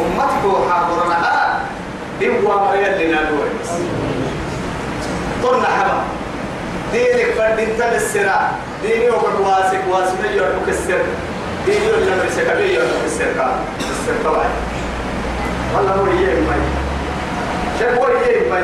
أمتك 0.00 0.70
حاضرنا 0.70 1.39
ما 2.80 2.86
يلنا 2.86 3.22
دوي 3.30 3.48
طلنا 5.42 5.66
حبا 5.66 6.02
دينك 6.92 7.26
فردين 7.38 7.68
تبسرا 7.78 8.50
ديني 8.82 9.10
وقت 9.10 9.40
واسك 9.40 9.80
واسمي 9.90 10.28
يرمك 10.36 10.68
السر 10.68 11.02
ديني 11.66 11.86
ولا 11.92 12.24
مرسك 12.24 12.56
بي 12.56 12.74
يرمك 12.74 13.04
السر 13.06 13.24
السر 13.80 14.14
طبعا 14.24 14.44
والله 15.74 15.92
هو 15.92 16.06
يجي 16.06 16.40
ماي 16.40 16.60
شيخ 17.78 17.98
هو 17.98 18.08
يجي 18.08 18.50
ماي 18.50 18.62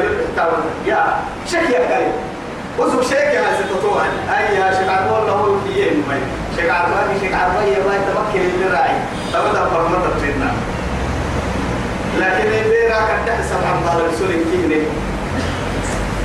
يا 0.87 1.05
شيخ 1.51 1.71
يا 1.71 1.87
كريم 1.89 2.12
وزو 2.79 3.03
شيخ 3.03 3.19
يا 3.35 3.45
ستطوع 3.61 4.03
أي 4.39 4.57
يا 4.57 4.71
شيخ 4.71 4.89
عبد 4.89 5.07
الله 5.07 5.33
هو 5.33 5.57
يجي 5.67 6.03
ماي 6.09 6.21
شيخ 6.57 6.71
عبد 6.75 6.93
الله 6.93 7.21
شيخ 7.21 7.35
عبد 7.35 7.57
الله 7.57 7.77
يبغى 7.77 7.97
يتمكن 7.97 8.41
اللي 8.55 8.77
راعي 8.77 8.97
فرمت 9.33 10.23
بيننا 10.23 10.53
لكن 12.21 12.49
البيرا 12.64 12.97
قد 12.97 13.27
تحسب 13.27 13.57
ضال 13.87 14.07
رسول 14.12 14.29
كيني 14.53 14.83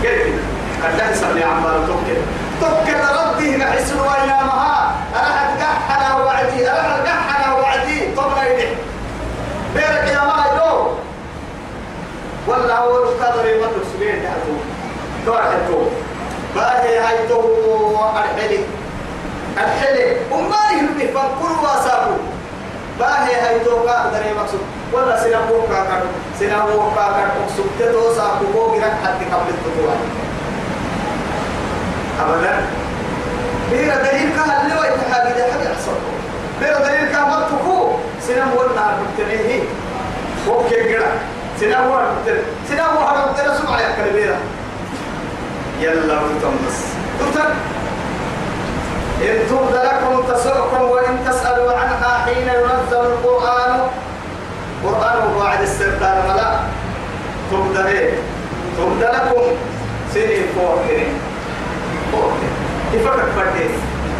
كيف 0.01 0.33
قد 0.83 0.97
تحسب 0.97 1.35
لي 1.35 1.41
ضال 1.63 1.87
توكل. 1.87 2.21
توكل 2.61 2.99
ربي 3.25 3.57
نحس 3.57 3.91
ويامها 3.93 4.95
أنا 5.15 5.53
أتقحنا 5.53 6.17
وعدي 6.17 6.69
أنا 6.71 6.95
أتقحنا 7.03 7.53
وعدي 7.53 8.15
طبنا 8.17 8.47
يدي 8.47 8.67
بيرك 9.75 10.07
يا 10.13 10.21
ما 10.25 10.45
يدو 10.53 10.87
ولا 12.47 12.77
هو 12.77 13.03
القدر 13.03 13.47
يمد 13.49 13.71
سبيل 13.93 14.23
تحتو 14.23 14.53
توحدو 15.25 15.83
باهي 16.55 16.99
هايتو 16.99 17.41
أرحلي. 18.17 18.59
أرحلي. 19.57 20.15
وما 20.31 20.57
يهمني 20.71 21.07
فانقروا 21.07 21.61
واسابوا 21.63 22.17
باهي 23.01 23.35
هايتو 23.35 23.75
قادر 23.87 24.25
يمقصد 24.31 24.59
ولا 24.93 25.23
سنبوك 25.23 25.65
كاكر 25.69 26.01
سنبوك 26.39 26.93
كاكر 26.95 27.27
أقصد 27.43 27.65
تدو 27.79 28.13
ساكو 28.15 28.71
غيرك 28.71 28.93
حتى 29.03 29.25
قبل 29.25 29.49
التطوع 29.49 29.93
أبدا. 32.21 32.55
بيرا 33.71 33.95
دليل 33.95 34.31
هو 34.77 34.83
يتحاقي 34.83 35.33
ده 35.33 35.43
حاجة 35.53 35.69
يحصل 35.71 35.91
بيرا 36.61 36.79
دليل 36.79 37.11
كان 37.11 37.21
مرتكو 37.29 37.91
سنم 38.27 38.51
ورنا 38.57 38.97
بكتنيه 38.99 39.63
وكي 40.49 40.95
قرا 40.95 41.07
سنم 41.59 41.91
ورنا 41.91 42.11
بكتنيه 42.19 42.43
سنم 42.69 42.97
ورنا 42.97 43.25
بكتنيه 43.25 43.53
سمع 43.57 43.79
يا 43.81 43.95
كالبيرا 43.97 44.37
يلا 45.79 46.13
وأنتم 46.13 46.53
بس. 46.67 46.79
تبتن 47.19 47.49
إن 49.21 49.47
تبد 49.49 49.75
لكم 49.85 50.33
تسؤكم 50.33 50.81
وإن 50.81 51.17
تسألوا 51.29 51.71
عنها 51.73 52.25
حين 52.25 52.47
ينزل 52.61 53.05
القرآن. 53.13 53.79
قرآن 54.85 55.35
وعد 55.37 55.61
السرطان 55.61 56.17
ملا. 56.29 56.59
تبد 57.51 57.85
إيه 57.85 58.13
تبد 58.77 59.03
لكم 59.03 59.41
سنين 60.13 60.43
فوق 60.55 60.85
فوق 62.11 62.33
يفكر 62.93 63.25
فردين 63.35 63.71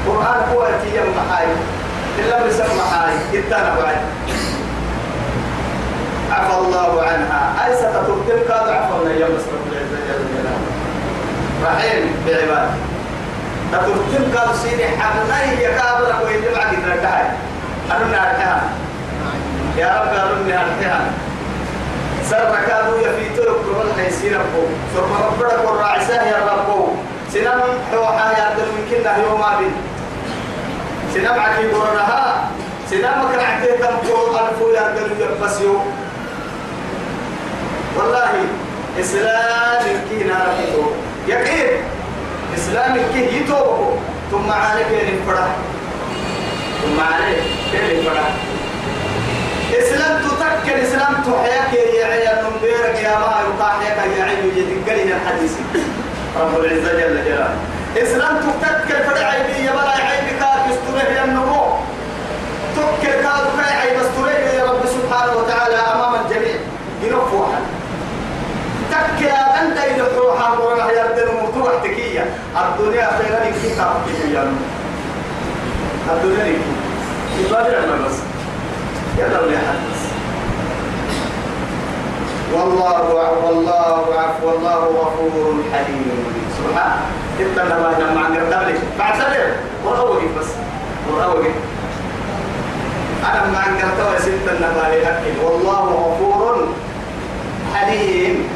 قرآن 0.07 0.39
هو 0.53 0.63
أتي 0.63 0.99
محاي 1.17 1.47
إلا 2.19 2.47
بسم 2.47 2.63
محاي 2.77 3.13
إتانا 3.33 3.75
بعد. 3.79 3.97
عفى 6.31 6.57
الله 6.57 7.03
عنها. 7.03 7.65
أي 7.65 7.75
ستتبتل 7.75 8.47
كاد 8.47 8.69
عفى 8.69 8.93
الله 8.99 9.11
يوم 9.11 9.31
رب 9.31 9.65
العزة 9.71 9.97
جل 10.07 10.23
جلاله. 10.31 10.61
رحيم 11.65 12.15
بعباده. 12.27 12.73
تتبتل 13.71 14.33
كاد 14.33 14.55
سيني 14.63 14.87
حقناي 14.97 15.63
يكابرك 15.63 16.15
ويجب 16.25 16.55
عقد 16.55 16.75
أرنا 17.97 18.17
أركها 18.29 18.61
يا 19.77 19.87
رب 20.01 20.13
أرنا 20.23 20.55
أركها 20.61 21.01
سر 22.29 22.55
كادوا 22.67 22.99
يفيتوا 22.99 23.45
كل 23.65 24.01
حيسين 24.01 24.33
ربو 24.33 24.63
ثم 24.95 25.11
ربنا 25.27 25.59
والراعساه 25.69 26.23
يا 26.23 26.39
ربو 26.51 26.87
سنم 27.33 27.61
حوحا 27.91 28.31
يا 28.31 28.47
دل 28.57 28.67
من 28.75 28.83
كنا 28.91 29.17
يوم 29.17 29.41
أبي. 29.43 29.69
سنم 31.13 31.39
عكي 31.39 31.67
قرنها. 31.67 32.47
سنم 32.91 33.19
كرعتي 33.31 33.67
تنقو 33.79 34.35
ألفو 34.39 34.69
يا 34.75 34.95
دل 34.95 35.11
يبس 35.21 35.61
يوم 35.61 35.85
والله 37.97 38.31
إسلام 38.99 39.83
كينا 40.09 40.35
ركيتو 40.47 40.83
يقين. 41.27 41.71
إسلام 42.57 42.97
كي 43.13 43.37
يتوبه 43.37 43.95
ثم 44.31 44.51
عليك 44.51 44.87
ينفرح 44.91 45.47
ثم 46.81 46.99
عليك 46.99 47.43
ينفرح 47.73 48.29
إسلام 49.79 50.21
تتكل 50.21 50.79
إسلام 50.79 51.13
تحياك 51.23 51.73
يا 51.73 52.05
عيال 52.05 52.43
من 52.45 52.59
بيرك 52.61 53.03
يا 53.03 53.15
ما 53.19 53.33
يقاحيك 53.47 54.17
يا 54.17 54.23
عيال 54.23 54.57
يتقلي 54.57 55.03
الحديث. 55.15 55.53
رب 56.39 56.59
العزة 56.59 56.91
جل 56.93 57.25
جلاله. 57.25 57.55
إسلام 57.97 58.37
تتكل 58.37 59.03
فدع 59.03 59.27
عيبي 59.27 59.65
يا 59.65 59.71
بلا 59.71 59.91
عيبك 59.91 60.43
يستره 60.69 61.11
يا 61.15 61.23
النمو 61.23 61.65
تكل 62.75 63.11
كادو 63.23 63.49
كاي 63.57 63.73
عيب 63.81 63.99
استره 63.99 64.31
يا 64.31 64.63
رب 64.63 64.85
سبحانه 64.85 65.37
وتعالى 65.37 65.75
أمام 65.75 66.13
الجميع. 66.25 66.55
ينفوها 67.03 67.59
تكل 68.91 69.25
أنت 69.61 69.77
إلى 69.77 70.03
حوحا 70.17 70.51
ورنا 70.59 70.91
يردن 70.91 71.27
مفتوح 71.43 71.83
تكية 71.83 72.25
الدنيا 72.61 73.09
خيرا 73.17 73.51
تعطي 73.77 74.33
يا 74.33 74.53
الدنيا 76.09 76.43
لكي 76.43 76.61
يبادر 77.39 78.05
بس. 78.05 78.17
يلا 79.17 79.39
ولا 79.39 79.57
حدث 79.57 80.01
والله 82.53 83.13
والله 83.45 84.05
عفو 84.19 84.47
والله 84.47 84.75
غفور 84.75 85.63
حليم. 85.73 86.25
سبحان. 86.57 86.99
إنت 87.39 87.59
لما 87.59 87.89
لما 87.99 88.21
عن 88.25 88.53
قبلك 88.53 88.79
فاعتبر 88.97 89.47
وأوقف 89.85 90.39
بس. 90.39 90.47
وأوقف 91.11 91.55
أنا 93.23 93.51
ما 93.51 93.57
عن 93.59 93.77
قرتوا 93.77 94.19
ست 94.19 94.47
النبالي 94.51 95.01
أكل 95.07 95.45
والله 95.45 95.85
غفور 95.85 96.67
حليم. 97.75 98.49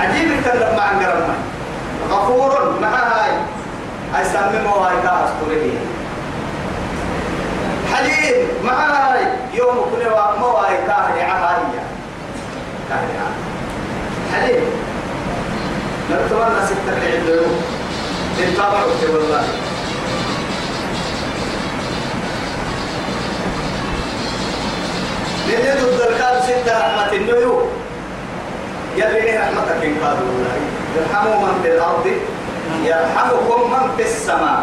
عجيب 0.00 0.28
الكلام 0.38 0.76
مع 0.76 0.82
عن 0.82 0.96
قرما 1.04 1.34
غفور. 2.10 2.74
مع 2.82 2.88
أسمي 4.22 4.62
مواي 4.62 4.96
كاس 5.02 5.30
تريد 5.40 5.78
حليم 7.94 8.48
مع 8.64 8.86
هاي 8.86 9.26
يوم 9.54 9.74
كل 9.74 10.10
مواي 10.40 10.76
كاهي 10.86 11.22
عهاية 11.22 11.82
كاهي 12.88 13.18
حليم 14.32 14.64
نتمنى 16.10 16.66
ستة 16.66 16.96
العلم 16.96 17.60
للطبع 18.38 18.82
والله. 19.14 19.44
لأن 25.48 25.76
ضد 25.76 26.00
الكاد 26.00 26.42
ستة 26.42 26.78
رحمة 26.78 27.12
النيو 27.12 27.62
يلي 28.96 29.38
رحمتك 29.38 29.84
إن 29.84 29.94
قالوا 30.04 30.28
الله 30.28 30.56
يرحموا 30.96 31.36
من 31.46 31.62
في 31.62 31.68
الأرض. 31.68 32.06
يرحمكم 32.84 33.60
من 33.72 33.84
في 33.96 34.02
السماء. 34.02 34.60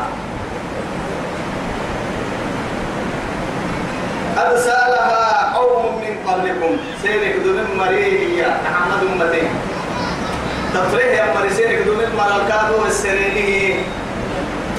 قد 4.38 4.56
سألها 4.58 5.54
قوم 5.56 6.01
من 6.01 6.14
قبلكم. 6.28 6.72
سيرك 7.01 7.36
دون 7.43 7.60
مريه 7.78 8.47
محمد 8.66 9.01
أمتين 9.14 9.49
تطريه 10.74 11.12
يا 11.12 11.26
مرسينك 11.36 11.80
دون 11.86 11.99
الملكات 12.01 12.70
والسرينه 12.82 13.84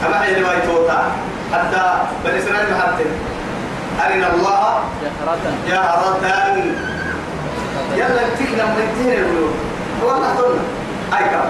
أما 0.06 0.16
حين 0.18 0.42
ما 0.42 0.52
يتوتا. 0.58 1.00
حتى 1.52 1.84
بني 2.24 2.38
إسرائيل 2.38 2.66
محتم 2.74 3.10
أرنا 4.04 4.28
الله 4.34 4.68
جهرة. 5.02 5.44
جهرة. 5.70 6.26
يلا 7.96 8.20
انتكنا 8.26 8.64
من 8.74 8.78
القلوب 8.98 9.54
والله 10.02 10.28
قلنا 10.28 10.62
أي 11.18 11.24
كم 11.30 11.48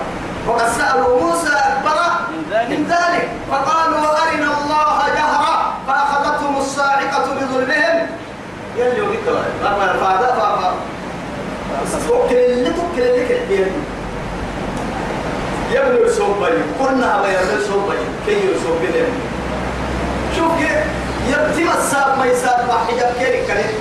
وقد 0.48 0.68
سألوا 0.78 1.20
موسى 1.20 1.48
أكبر 1.52 2.00
من 2.70 2.86
ذلك. 2.88 3.28
فقالوا 3.50 3.98
أرنا 3.98 4.50
الله 4.58 4.98
جهرة 5.08 5.72
فأخذتهم 5.88 6.56
الصاعقة 6.56 7.24
بظلمهم. 7.34 8.06
يلي 8.76 9.00
وقت 9.00 9.28
ربنا 9.64 9.92
فادا 9.92 10.34
فادا 10.34 10.74
توكل 12.08 12.36
اللي 12.36 12.70
كي 18.26 18.32
يصوب 18.32 18.78
بهم 18.82 19.12
شوف 20.36 20.58
كيف؟ 20.58 20.78
يبتم 21.28 21.78
الساب 21.78 22.18
ما 22.18 22.26
يساب 22.26 22.66
ما 22.68 22.74
حجاب 22.88 23.12
كيري 23.18 23.46
كريم 23.46 23.74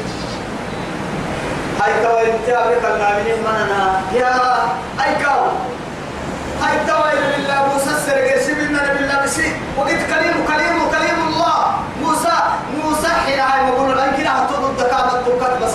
هاي 1.82 1.94
انت 2.22 2.50
أبرك 2.50 2.86
النامين 2.94 3.38
مننا 3.46 4.02
يا 4.14 4.36
أي 5.04 5.16
كاو 5.24 5.42
إلى 7.42 7.58
موسى 7.70 7.94
الله 11.28 11.56
موسى 12.02 12.34
موسى 12.84 13.08
هاي 13.08 13.64
تبكت 15.26 15.54
بس 15.64 15.74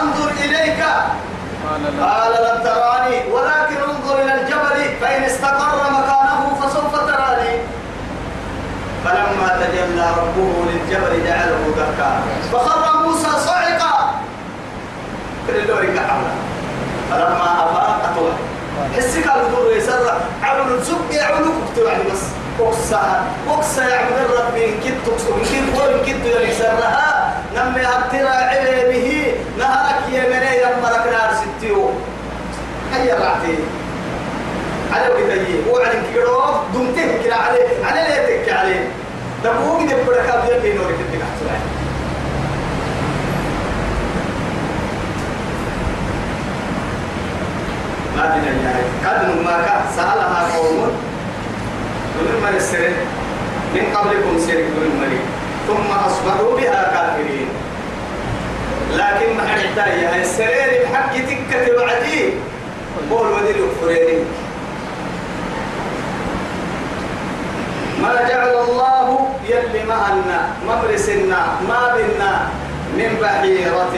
أنظر 0.00 0.30
إليك. 0.44 0.80
قال 2.00 2.32
لن 2.32 2.64
تراني 2.64 3.18
ولكن 3.32 3.78
انظر 3.90 4.22
إلى 4.22 4.34
الجبل 4.40 4.78
فإن 5.00 5.22
استقر 5.24 5.76
مكانه 5.90 6.40
فسوف 6.60 6.92
تراني. 7.10 7.52
فلما 9.04 9.48
تجلى 9.60 10.06
ربه 10.20 10.52
للجبل 10.68 11.12
جعله 11.26 11.62
دكا. 11.76 12.10
فخر 12.52 13.02
موسى 13.02 13.30
صعقا. 13.46 13.94
اللوري 15.48 15.86
كحملا 15.86 16.37
فلما 17.10 17.64
أفاق 17.64 18.12
طلع 18.16 18.32
حسك 18.96 19.26
على 19.26 19.42
الدور 19.42 19.76
يسرع 19.76 20.14
عمل 20.42 20.84
سب 20.86 21.10
يعمل 21.10 21.44
كتب 21.74 21.86
يعني 21.86 22.02
بس. 22.12 22.22
أقصى 22.60 23.00
أقصى 23.48 23.80
يعمل 23.80 24.26
ربي 24.38 24.64
إن 24.64 24.72
كنت 24.84 25.06
تقصى 25.06 25.28
إن 25.28 25.66
كنت 25.66 25.78
وإن 25.80 25.98
كنت 26.06 26.26
يسرها 26.48 27.34
نمي 27.56 27.86
أبترى 27.86 28.28
علمه 28.28 29.32
نهرك 29.58 30.02
يمني 30.12 30.56
يمرك 30.62 31.04
نار 31.12 31.30
ستيو. 31.40 31.90
هيا 32.94 33.14
رعتي 33.14 33.54
على 34.92 35.08
وقتي 35.08 35.70
وعلى 35.70 36.02
كيروف 36.12 36.54
دمته 36.74 37.22
كلا 37.24 37.36
عليه 37.36 37.66
على 37.84 38.00
ليه 38.00 38.44
تك 38.44 38.52
عليه 38.52 38.88
دبوك 39.44 39.80
بيا 39.80 40.60
كي 40.62 40.72
نورك 40.72 40.94
تك 41.12 41.22
حسنا 41.22 41.58
ما 48.18 48.26
دنا 48.26 48.74
قد 49.10 49.44
ما 49.44 49.56
كان 49.66 49.82
سألها 49.96 50.56
قوم 50.56 50.90
دون 52.18 52.42
من 52.42 52.56
السر 52.56 52.90
من 53.74 53.96
قبلكم 53.96 54.38
سير 54.46 54.56
دون 54.74 54.84
الملك 54.84 55.20
ثم 55.66 55.90
أصبحوا 56.06 56.56
بها 56.56 56.82
كافرين 56.94 57.48
لكن 58.94 59.36
ما 59.36 59.46
حد 59.48 59.76
يا 60.02 60.22
السرير 60.22 60.82
بحق 60.84 61.12
تكة 61.12 61.76
وعدي 61.76 62.32
قول 63.10 63.26
ودير 63.32 63.56
الفريرين 63.70 64.24
ما 68.02 68.14
جعل 68.28 68.48
الله 68.68 69.28
يلي 69.48 69.84
معنا 69.88 70.48
ممرسنا 70.66 71.46
ما 71.68 71.94
بنا 71.94 72.48
من 72.96 73.18
بحيرة 73.22 73.94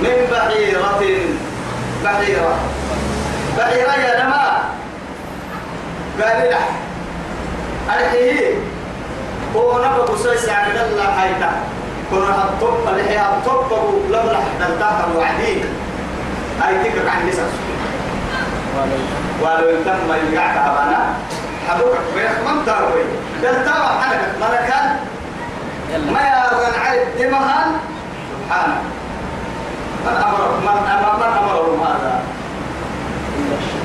من 0.00 0.16
بحيرة 0.32 1.00
بحيرة. 2.04 2.54
بحيرة 3.58 3.92
يا 3.92 4.24
نما. 4.24 4.44
قال 6.20 6.50
له 6.50 6.58
أرحيه 7.88 8.54
هو 9.56 9.84
نبغى 9.84 10.18
سويس 10.22 10.48
عن 10.48 10.70
الله 10.70 11.20
حيتا. 11.20 11.50
كنا 12.10 12.44
الطب 12.44 12.88
اللي 12.88 13.10
هي 13.10 13.20
الطب 13.20 13.70
لولا 14.10 14.38
نلتقى 14.60 15.04
الوعدين. 15.10 15.64
أي 16.68 16.74
تكر 16.84 17.08
عن 17.08 17.28
نساء. 17.28 17.50
ولو 19.42 19.82
تم 19.84 20.32
يقعد 20.32 20.56
أبانا. 20.56 21.14
حبوك. 21.68 21.96
بيخ 22.16 22.32
من 22.46 22.64
داروي 22.66 23.02
دلتاوى 23.42 23.88
حنك 24.02 24.28
ملكان. 24.40 24.96
يلا. 25.92 26.12
ما 26.12 26.20
يرن 26.20 26.80
عيد 26.86 27.00
دمهان. 27.18 27.72
سبحانه 28.30 29.03
من 30.06 30.16
أمر 30.28 30.40
من 30.60 30.68
أمر 30.68 31.16
من 31.16 31.30
أمرهم 31.38 31.80
هذا؟ 31.82 32.20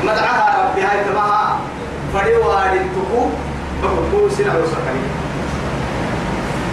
مدعاها 0.03 0.47
ربي 0.63 0.82
هاي 0.82 1.03
تمها 1.03 1.59
فريوا 2.13 2.53
للتقو 2.74 3.30
بقول 3.84 4.32
سنة 4.32 4.53
وسكري 4.57 5.03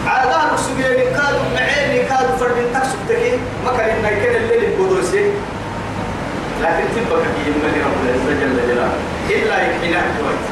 عادان 0.07 0.55
السبيل 0.55 0.99
كادوا 1.17 1.47
معين 1.55 2.09
كادوا 2.09 2.37
فرد 2.37 2.59
تكسب 2.75 2.99
تكي. 3.09 3.35
إنك 3.35 4.23
كان 4.23 4.37
الليل 4.37 4.65
القدوسي 4.65 5.33
لكن 6.63 6.85
تبقى 6.97 7.23
كي 7.23 7.51
من 7.51 7.83
رب 7.87 7.99
العزة 8.05 8.41
جل 8.41 8.57
جلاله. 8.69 8.91
إلا 9.31 9.57
يحينا 9.57 10.01
كويس 10.01 10.47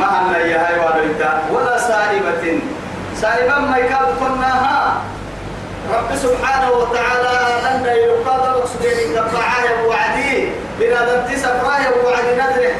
ما 0.00 0.20
أن 0.20 0.50
يا 0.50 0.68
هاي 0.68 0.78
والدتا 0.78 1.42
ولا 1.52 1.78
سائبة. 1.78 2.58
سائبة 3.20 3.58
ما 3.58 3.76
يكاد 3.76 4.08
كناها 4.20 5.00
رب 5.90 6.16
سبحانه 6.16 6.70
وتعالى 6.70 7.38
أن 7.70 7.84
يقدر 7.86 8.66
سجين 8.66 9.14
كفعاه 9.14 9.86
وعدي 9.86 10.48
بلا 10.78 11.00
دمتي 11.16 11.36
سفراه 11.36 12.04
وعدي 12.04 12.34
نذره 12.36 12.74